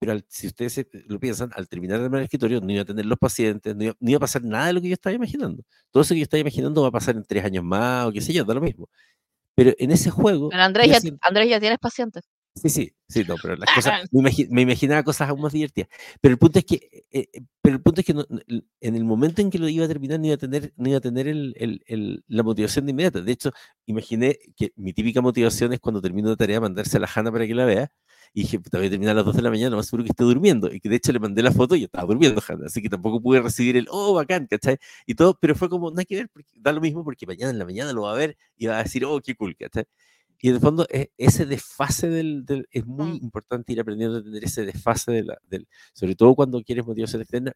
[0.00, 3.06] pero si ustedes lo piensan, al terminar de armar el escritorio no iba a tener
[3.06, 5.62] los pacientes, no iba, a pasar nada de lo que yo estaba imaginando.
[5.92, 8.20] Todo eso que yo estaba imaginando va a pasar en tres años más o qué
[8.20, 8.88] sé yo, da lo mismo.
[9.54, 10.48] Pero en ese juego...
[10.48, 12.24] Pero Andrés, ya, Andrés ya tienes pacientes.
[12.56, 14.08] Sí, sí, sí, no, pero las cosas,
[14.50, 15.88] me, imaginaba cosas aún más divertidas.
[16.20, 18.14] Pero el punto es que, eh, eh, pero el punto es que
[18.80, 20.98] en el momento en que lo iba a terminar no iba a tener, no iba
[20.98, 21.54] a tener el,
[21.86, 23.20] el, la motivación de inmediata.
[23.22, 23.50] De hecho,
[23.86, 27.46] imaginé que mi típica motivación es cuando termino de tarea mandarse a la Hanna para
[27.46, 27.92] que la vea
[28.32, 30.10] y dije, puta, voy a terminar a las 2 de la mañana, más seguro que
[30.10, 30.72] esté durmiendo.
[30.72, 33.20] Y que de hecho le mandé la foto y yo estaba durmiendo, así que tampoco
[33.20, 34.76] pude recibir el, oh, bacán, ¿cachai?
[35.06, 37.50] Y todo, pero fue como, no hay que ver, porque da lo mismo porque mañana
[37.50, 39.84] en la mañana lo va a ver y va a decir, oh, qué cool, ¿cachai?
[40.38, 43.24] Y en el fondo, e, ese desfase del, del es muy mm.
[43.24, 47.22] importante ir aprendiendo a tener ese desfase, de la, del, sobre todo cuando quieres motivación
[47.22, 47.52] externa,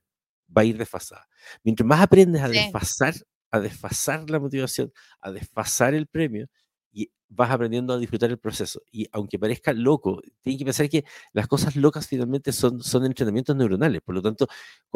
[0.57, 1.29] va a ir desfasada.
[1.63, 3.15] Mientras más aprendes a desfasar,
[3.51, 6.49] a desfasar la motivación, a desfasar el premio,
[6.99, 8.83] y vas aprendiendo a disfrutar el proceso.
[8.91, 13.55] Y aunque parezca loco, tienen que pensar que las cosas locas finalmente son, son entrenamientos
[13.55, 14.01] neuronales.
[14.03, 14.49] Por lo tanto,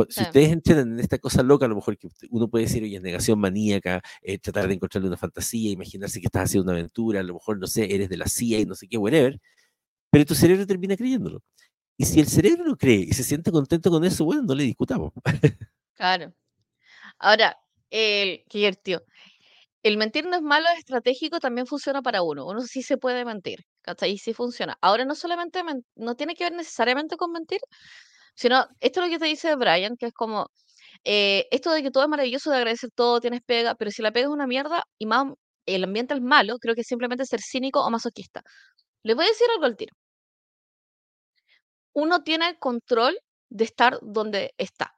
[0.09, 2.97] si ustedes entrenan en esta cosa loca, a lo mejor que uno puede decir, oye,
[2.97, 7.21] es negación maníaca, eh, tratar de encontrarle una fantasía, imaginarse que estás haciendo una aventura,
[7.21, 9.41] a lo mejor, no sé, eres de la CIA y no sé qué, whatever,
[10.11, 11.41] pero tu cerebro termina creyéndolo.
[11.97, 14.65] Y si el cerebro lo cree y se siente contento con eso, bueno, no le
[14.65, 15.13] discutamos.
[15.95, 16.33] Claro.
[17.19, 17.57] Ahora,
[17.91, 19.05] el, qué divertido.
[19.83, 22.47] El mentir no es malo, es estratégico, también funciona para uno.
[22.47, 24.13] Uno sí se puede mentir, ¿cachai?
[24.13, 24.77] Y sí funciona.
[24.81, 25.63] Ahora no solamente,
[25.97, 27.61] no tiene que ver necesariamente con mentir,
[28.35, 30.49] sino esto es lo que te dice Brian, que es como,
[31.05, 34.13] eh, esto de que todo es maravilloso, de agradecer todo, tienes pega, pero si la
[34.13, 35.27] pega es una mierda y más
[35.67, 38.43] el ambiente es malo, creo que es simplemente ser cínico o masoquista.
[39.05, 39.95] Les voy a decir algo al tiro.
[41.95, 43.19] Uno tiene el control
[43.49, 44.93] de estar donde está.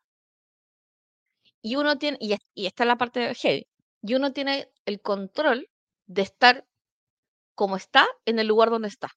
[1.62, 3.66] Y uno tiene, y, y esta es la parte heavy,
[4.04, 5.70] y uno tiene el control
[6.06, 6.66] de estar
[7.54, 9.08] como está en el lugar donde está.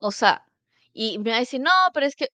[0.00, 0.42] O sea,
[0.92, 2.28] y me va a decir, no, pero es que,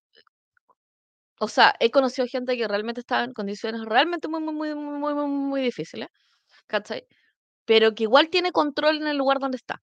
[1.40, 5.14] o sea, he conocido gente que realmente estaba en condiciones realmente muy, muy, muy, muy,
[5.14, 6.08] muy, muy difíciles,
[6.68, 7.06] ¿cachai?
[7.66, 9.82] Pero que igual tiene control en el lugar donde está.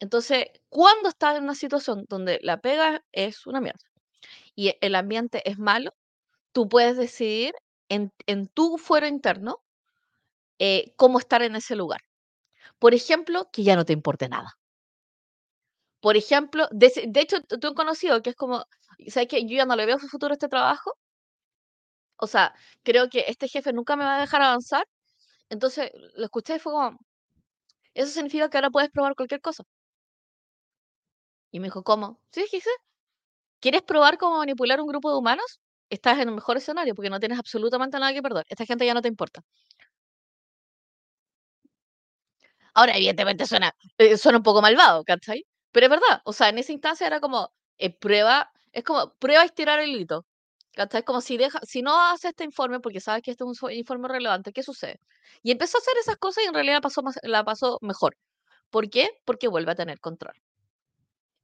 [0.00, 3.80] Entonces, cuando estás en una situación donde la pega es una mierda
[4.56, 5.92] y el ambiente es malo,
[6.52, 7.54] tú puedes decidir
[7.88, 9.62] en, en tu fuero interno
[10.58, 12.00] eh, cómo estar en ese lugar.
[12.78, 14.58] Por ejemplo, que ya no te importe nada.
[16.00, 18.64] Por ejemplo, de, hecho, tú has conocido que es como,
[19.08, 20.92] ¿sabes que Yo ya no le veo futuro a este trabajo.
[22.16, 24.86] O sea, creo que este jefe nunca me va a dejar avanzar.
[25.50, 26.98] Entonces, lo escuché y fue como,
[27.94, 29.64] eso significa que ahora puedes probar cualquier cosa.
[31.52, 32.20] Y me dijo, ¿cómo?
[32.32, 32.68] Sí, dije,
[33.60, 35.60] ¿quieres probar cómo manipular un grupo de humanos?
[35.90, 38.44] Estás en un mejor escenario porque no tienes absolutamente nada que perder.
[38.48, 39.42] Esta gente ya no te importa.
[42.74, 45.46] Ahora, evidentemente suena, eh, suena un poco malvado, ¿cachai?
[45.72, 49.44] Pero es verdad, o sea, en esa instancia era como, eh, prueba, es como, prueba
[49.44, 50.26] estirar el hito.
[50.72, 51.04] ¿Cachai?
[51.04, 54.08] Como si deja, si no hace este informe porque sabes que este es un informe
[54.08, 54.98] relevante, ¿qué sucede?
[55.42, 58.16] Y empezó a hacer esas cosas y en realidad pasó más, la pasó mejor.
[58.70, 59.10] ¿Por qué?
[59.24, 60.34] Porque vuelve a tener control.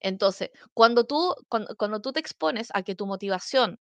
[0.00, 1.34] Entonces, cuando tú,
[1.78, 3.78] cuando tú te expones a que tu motivación,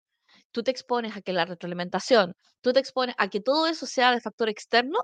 [0.58, 4.12] tú te expones a que la retroalimentación, tú te expones a que todo eso sea
[4.12, 4.98] de factor externo,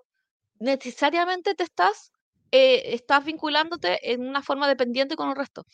[0.59, 2.11] necesariamente te estás
[2.51, 5.65] eh, estás vinculándote en una forma dependiente con el resto.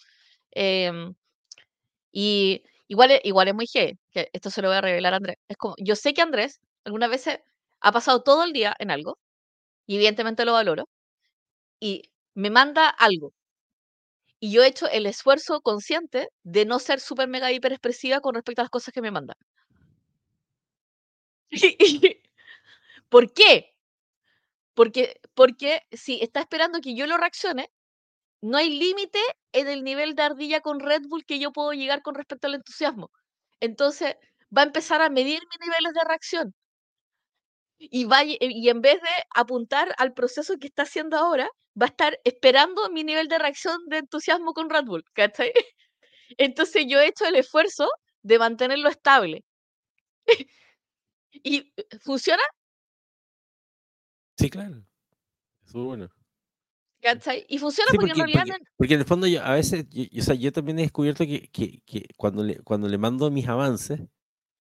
[0.51, 1.15] Em,
[2.11, 5.38] y igual, igual es muy G, que esto se lo voy a revelar a Andrés.
[5.49, 7.39] Es como, yo sé que Andrés algunas veces
[7.82, 9.17] ha pasado todo el día en algo,
[9.88, 10.89] y evidentemente lo valoro,
[11.80, 13.34] y me manda algo.
[14.41, 18.36] Y yo he hecho el esfuerzo consciente de no ser súper mega hiper expresiva con
[18.36, 19.36] respecto a las cosas que me manda.
[23.10, 23.74] ¿Por qué?
[24.74, 27.70] Porque, porque si está esperando que yo lo reaccione,
[28.41, 29.20] no hay límite
[29.54, 32.56] en el nivel de ardilla con Red Bull que yo puedo llegar con respecto al
[32.56, 33.12] entusiasmo.
[33.62, 34.16] Entonces,
[34.56, 36.54] va a empezar a medir mis niveles de reacción.
[37.82, 41.50] Y, va, y en vez de apuntar al proceso que está haciendo ahora,
[41.82, 45.04] va a estar esperando mi nivel de reacción de entusiasmo con Red Bull.
[45.14, 45.54] ¿cachai?
[46.38, 47.89] Entonces yo he hecho el esfuerzo
[48.24, 49.43] de mantenerlo estable.
[51.43, 52.43] ¿Y funciona?
[54.37, 54.83] Sí, claro.
[55.65, 56.09] Es muy bueno.
[57.01, 57.45] ¿Cachai?
[57.47, 58.57] Y funciona porque, en realidad.
[58.77, 61.49] Porque, en el fondo, yo, a veces, yo, o sea, yo también he descubierto que,
[61.49, 64.01] que, que, cuando, le, cuando le mando mis avances,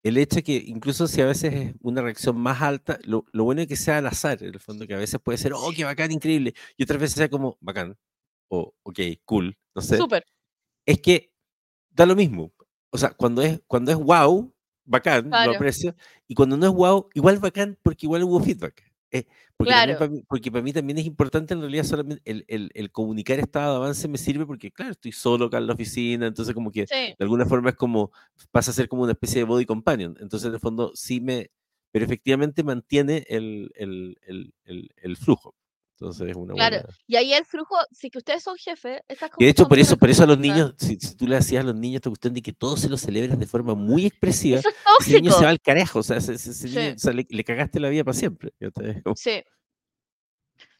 [0.03, 3.61] el hecho que incluso si a veces es una reacción más alta, lo, lo, bueno
[3.61, 5.85] es que sea al azar, en el fondo, que a veces puede ser, oh, qué
[5.85, 7.97] bacán, increíble, y otras veces sea como, bacán,
[8.49, 9.97] o ok, cool, no sé.
[9.97, 10.25] Súper.
[10.85, 11.31] Es que
[11.89, 12.53] da lo mismo.
[12.89, 14.53] O sea, cuando es, cuando es wow,
[14.87, 15.95] bacán, lo aprecio,
[16.27, 18.83] y cuando no es wow, igual bacán, porque igual hubo feedback.
[19.11, 19.25] Eh,
[19.55, 22.91] porque, para mí, porque, para mí, también es importante en realidad solamente el, el, el,
[22.91, 26.53] comunicar estado de avance me sirve porque, claro, estoy solo acá en la oficina, entonces
[26.53, 28.11] como que de alguna forma es como,
[28.51, 30.15] pasa a ser como una especie de body companion.
[30.19, 31.51] Entonces, en el fondo, sí me,
[31.91, 35.55] pero efectivamente mantiene el, el flujo.
[35.99, 39.49] Entonces es una Claro, y ahí el flujo, si que ustedes son jefes, estas De
[39.49, 41.97] hecho, por eso, por eso a los niños, si, tú le hacías a los niños
[41.97, 44.61] esta cuestión de que todos se lo celebras de forma muy expresiva,
[44.99, 48.53] ese niño se va al carajo, o sea, le, cagaste la vida para siempre.
[49.15, 49.43] Sí.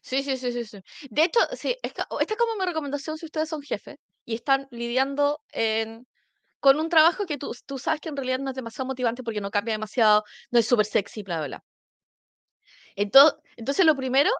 [0.00, 0.78] Sí, sí, sí, sí,
[1.10, 5.40] De hecho, sí, esta es como mi recomendación si ustedes son jefes y están lidiando
[6.60, 9.40] con un trabajo que tú, tú sabes que en realidad no es demasiado motivante porque
[9.40, 11.64] no cambia demasiado, no es súper sexy, bla, bla, bla.
[12.94, 14.30] Entonces, entonces, lo primero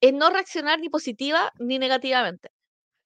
[0.00, 2.50] es no reaccionar ni positiva ni negativamente,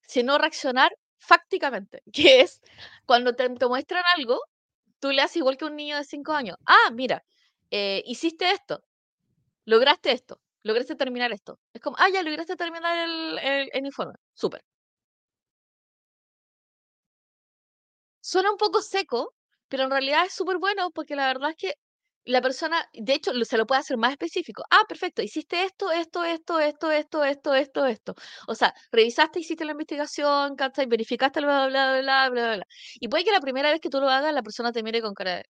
[0.02, 2.60] sino reaccionar fácticamente, que es
[3.06, 4.40] cuando te, muestran algo,
[5.00, 6.56] tú le haces igual que un niño de 5 años.
[6.66, 7.24] Ah, mira,
[7.70, 8.82] eh, hiciste esto,
[9.66, 11.58] lograste esto, lograste terminar esto.
[11.74, 13.38] Es como, ah, ya lograste terminar el,
[13.72, 14.14] el informe.
[14.34, 14.62] Súper.
[18.20, 19.34] Suena un poco seco,
[19.68, 21.74] pero en realidad es súper bueno porque la verdad es que
[22.24, 24.62] la persona, de hecho, se lo puede hacer más específico.
[24.70, 28.14] Ah, perfecto, hiciste esto, esto, esto, esto, esto, esto, esto, esto.
[28.46, 30.86] O sea, revisaste, hiciste la investigación, ¿cachai?
[30.86, 32.66] Verificaste, bla, bla, bla, bla, bla, bla.
[33.00, 35.14] Y puede que la primera vez que tú lo hagas, la persona te mire con
[35.14, 35.44] cara de...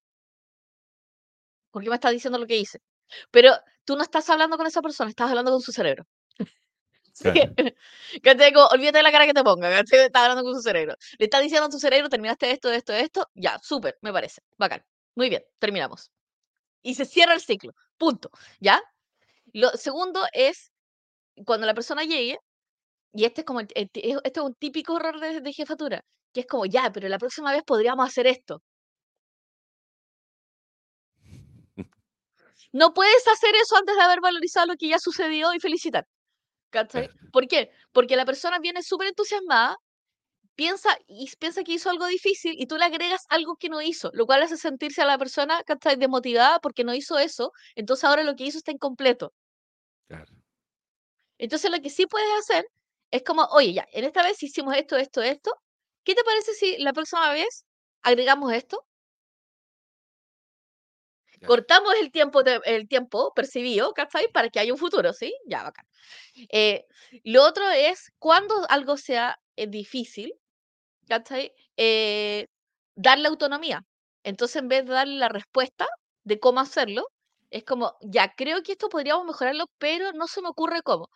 [1.71, 2.79] ¿Por qué me estás diciendo lo que hice?
[3.31, 3.51] Pero
[3.85, 6.05] tú no estás hablando con esa persona, estás hablando con su cerebro.
[8.23, 8.53] ¿cachai?
[8.53, 10.01] Como, olvídate de la cara que te ponga, ¿cachai?
[10.07, 10.95] Estás hablando con su cerebro.
[11.19, 14.85] Le estás diciendo a tu cerebro, terminaste esto, esto, esto, ya, súper, me parece, bacán.
[15.15, 16.12] Muy bien, terminamos.
[16.83, 18.29] Y se cierra el ciclo, punto,
[18.59, 18.81] ¿ya?
[19.53, 20.71] Lo segundo es
[21.45, 22.37] cuando la persona llegue,
[23.13, 26.03] y este es como este es un típico error de, de jefatura,
[26.33, 28.61] que es como, ya, pero la próxima vez podríamos hacer esto.
[32.73, 36.05] No puedes hacer eso antes de haber valorizado lo que ya sucedió y felicitar.
[36.71, 37.09] ¿Cachai?
[37.31, 37.71] ¿Por qué?
[37.93, 39.77] Porque la persona viene súper entusiasmada,
[40.55, 44.09] piensa y piensa que hizo algo difícil y tú le agregas algo que no hizo,
[44.13, 45.95] lo cual hace sentirse a la persona, ¿cachai?
[45.97, 49.33] Desmotivada porque no hizo eso, entonces ahora lo que hizo está incompleto.
[50.07, 50.33] Claro.
[51.37, 52.65] Entonces lo que sí puedes hacer
[53.11, 55.51] es como, oye, ya, en esta vez hicimos esto, esto, esto,
[56.03, 57.65] ¿qué te parece si la próxima vez
[58.01, 58.85] agregamos esto?
[61.41, 61.47] Ya.
[61.47, 64.29] Cortamos el tiempo, de- el tiempo percibido, ¿cachai?
[64.31, 65.35] Para que haya un futuro, ¿sí?
[65.45, 65.85] Ya, bacán.
[66.49, 66.85] Eh,
[67.25, 70.33] lo otro es, cuando algo sea eh, difícil,
[71.77, 72.47] Eh,
[72.95, 73.83] darle autonomía.
[74.23, 75.87] Entonces, en vez de darle la respuesta
[76.23, 77.07] de cómo hacerlo,
[77.49, 81.09] es como, ya, creo que esto podríamos mejorarlo, pero no se me ocurre cómo.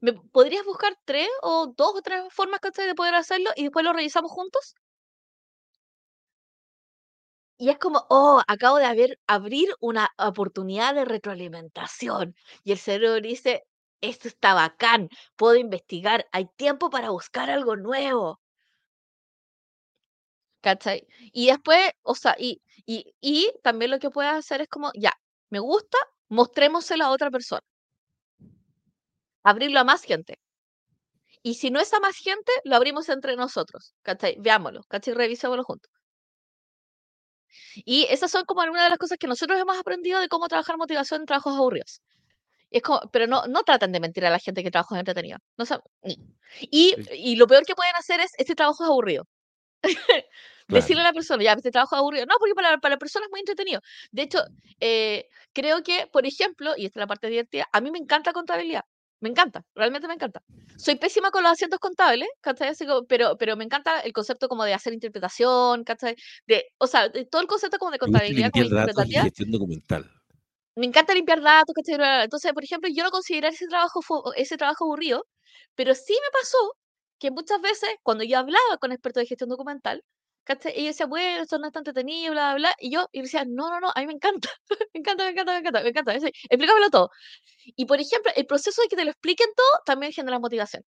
[0.00, 2.86] ¿Me podrías buscar tres o dos o tres formas, ¿cachai?
[2.88, 4.74] de poder hacerlo y después lo revisamos juntos?
[7.58, 12.34] Y es como, oh, acabo de abrir una oportunidad de retroalimentación.
[12.64, 13.64] Y el cerebro dice,
[14.00, 18.40] esto está bacán, puedo investigar, hay tiempo para buscar algo nuevo.
[20.66, 21.06] ¿Cachai?
[21.32, 25.12] Y después, o sea, y, y, y también lo que puedes hacer es como, ya,
[25.50, 25.96] me gusta,
[26.28, 27.62] mostrémoselo a otra persona.
[29.44, 30.38] Abrirlo a más gente.
[31.42, 33.94] Y si no es a más gente, lo abrimos entre nosotros.
[34.02, 34.36] ¿Cachai?
[34.38, 35.14] Veámoslo, ¿cachai?
[35.14, 35.90] Revisémoslo juntos.
[37.84, 40.76] Y esas son como algunas de las cosas que nosotros hemos aprendido de cómo trabajar
[40.76, 42.02] motivación en trabajos aburridos.
[42.70, 45.38] Es como, pero no, no traten de mentir a la gente que trabaja en entretenido.
[45.58, 46.16] No sa- ni.
[46.62, 49.24] Y, y lo peor que pueden hacer es, este trabajo es aburrido.
[50.68, 51.10] Decirle a Claro.
[51.10, 52.26] la persona, ya, este trabajo es aburrido.
[52.26, 53.80] No, porque para, para la persona es muy entretenido.
[54.10, 54.40] De hecho,
[54.80, 58.32] eh, creo que, por ejemplo, y esta es la parte divertida, a mí me encanta
[58.32, 58.82] contabilidad.
[59.20, 60.42] Me encanta, realmente me encanta.
[60.76, 62.74] Soy pésima con los asientos contables, ¿cachai?
[63.08, 66.16] Pero, pero me encanta el concepto como de hacer interpretación, ¿cachai?
[66.46, 70.10] De, o sea, de todo el concepto como de contabilidad como datos y gestión documental.
[70.74, 72.24] Me encanta limpiar datos, ¿cachai?
[72.24, 74.00] Entonces, por ejemplo, yo no considero ese trabajo,
[74.34, 75.24] ese trabajo aburrido,
[75.74, 76.58] pero sí me pasó
[77.18, 80.02] que muchas veces cuando yo hablaba con expertos de gestión documental,
[80.46, 80.72] ¿cachai?
[80.76, 83.44] Ellos decían, bueno, esto no es tan entretenido, bla, bla, bla, y yo y decía,
[83.46, 84.50] no, no, no, a mí me encanta,
[84.94, 87.10] me encanta, me encanta, me encanta, me encanta, explícamelo todo.
[87.76, 90.84] Y, por ejemplo, el proceso de que te lo expliquen todo también genera motivación.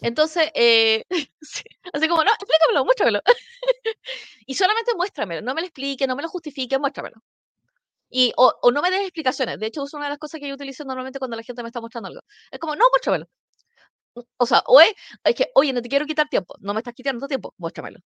[0.00, 1.04] Entonces, eh,
[1.42, 3.20] sí, así como, no, explícamelo, muéstramelo.
[4.46, 7.22] y solamente muéstramelo, no me lo explique, no me lo justifique, muéstramelo.
[8.10, 9.58] Y, o, o no me des explicaciones.
[9.60, 11.68] De hecho, es una de las cosas que yo utilizo normalmente cuando la gente me
[11.70, 12.20] está mostrando algo.
[12.50, 13.26] Es como, no, muéstramelo.
[14.14, 16.54] O- O sea, o es, es que, oye, no te quiero quitar tiempo.
[16.60, 18.00] No me estás quitando tiempo, muéstramelo.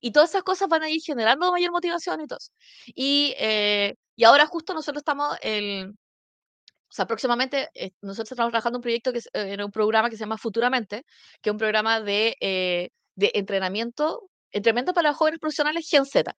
[0.00, 2.38] Y todas esas cosas van a ir generando mayor motivación y todo.
[2.86, 8.78] Y, eh, y ahora justo nosotros estamos, el, o sea, próximamente eh, nosotros estamos trabajando
[8.78, 11.04] un proyecto que es, eh, en un programa que se llama Futuramente,
[11.40, 16.34] que es un programa de, eh, de entrenamiento, entrenamiento para los jóvenes profesionales Gen Z.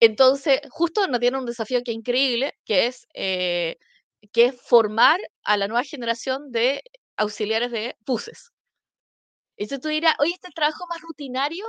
[0.00, 3.76] Entonces, justo nos tiene un desafío que es increíble, que es, eh,
[4.32, 6.82] que es formar a la nueva generación de
[7.16, 8.50] auxiliares de buses.
[9.56, 11.64] Entonces tú dirás, oye, este trabajo más rutinario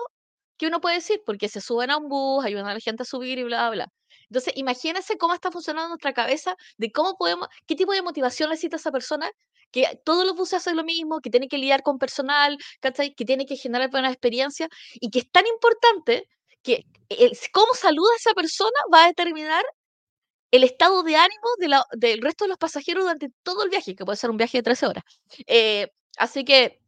[0.62, 3.08] que uno puede decir, porque se suben a un bus, ayudan a la gente a
[3.08, 3.88] subir y bla, bla.
[4.30, 8.78] Entonces, imagínense cómo está funcionando nuestra cabeza, de cómo podemos, qué tipo de motivación necesita
[8.78, 9.32] esa persona,
[9.72, 12.58] que todos los buses hacen lo mismo, que tiene que lidiar con personal,
[13.18, 16.28] que tiene que generar buenas experiencias, y que es tan importante
[16.64, 19.64] que el- cómo saluda a esa persona va a determinar
[20.52, 21.50] el estado de ánimo
[21.94, 24.64] del resto de los pasajeros durante todo el viaje, que puede ser un viaje de
[24.64, 25.04] 13 horas.
[25.48, 26.81] Eh, así que,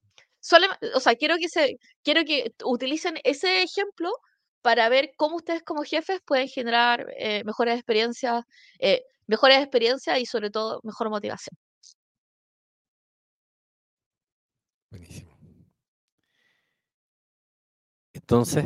[0.44, 4.12] solema- o sea, quiero que, se, quiero que utilicen ese ejemplo
[4.62, 8.44] para ver cómo ustedes como jefes pueden generar eh, mejores experiencias,
[8.80, 11.56] eh, mejores experiencias y sobre todo mejor motivación.
[14.92, 15.32] Buenísimo.
[18.14, 18.66] Entonces,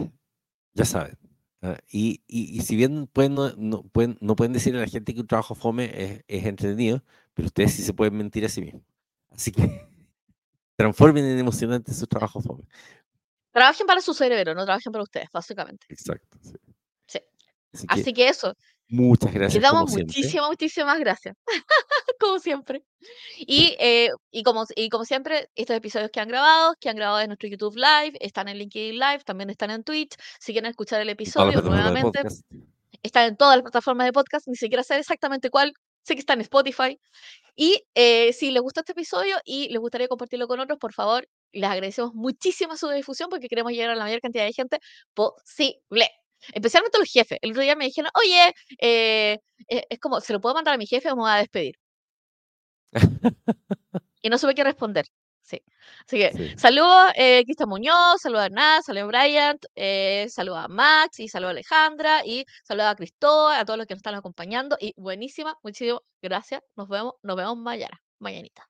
[0.73, 1.17] ya saben.
[1.61, 1.77] ¿ah?
[1.91, 5.13] Y, y, y si bien pueden no, no pueden, no pueden decirle a la gente
[5.13, 7.03] que un trabajo fome es, es entretenido,
[7.33, 8.83] pero ustedes sí se pueden mentir a sí mismos.
[9.31, 9.87] Así que
[10.77, 12.41] transformen en emocionante su trabajo.
[13.51, 15.85] Trabajen para su cerebro, no trabajen para ustedes, básicamente.
[15.89, 16.37] Exacto.
[16.41, 16.53] sí.
[17.07, 17.19] Sí.
[17.73, 18.55] Así que Así que eso,
[18.87, 21.35] muchas gracias les damos muchísimas, muchísimas gracias.
[22.19, 22.83] como siempre.
[23.37, 27.21] Y, eh, y, como, y como siempre, estos episodios que han grabado, que han grabado
[27.21, 30.15] en nuestro YouTube Live, están en LinkedIn Live, también están en Twitch.
[30.39, 32.21] Si quieren escuchar el episodio nuevamente,
[33.03, 35.73] están en todas las plataformas de podcast, ni siquiera sé exactamente cuál,
[36.07, 36.99] sé que está en Spotify.
[37.55, 41.27] Y eh, si les gustó este episodio y les gustaría compartirlo con otros, por favor,
[41.51, 44.79] les agradecemos muchísimo su difusión porque queremos llegar a la mayor cantidad de gente
[45.13, 46.09] posible.
[46.53, 47.39] Especialmente los jefes.
[47.41, 49.39] El otro día me dijeron, oye, eh,
[49.69, 51.75] eh, es como, ¿se lo puedo mandar a mi jefe o me voy a despedir?
[54.21, 55.05] y no supe qué responder.
[55.47, 55.63] Sí.
[56.05, 60.67] Así que saludos, eh, Cristian Muñoz, saludos a Hernán, saludos a Bryant, eh, saludos a
[60.67, 64.15] Max y saludos a Alejandra y saludos a Cristóbal, a todos los que nos están
[64.15, 66.61] acompañando y buenísima, muchísimas gracias.
[66.75, 68.67] Nos vemos, nos vemos mañana, mañanita.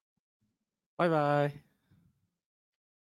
[1.00, 1.67] Bye bye.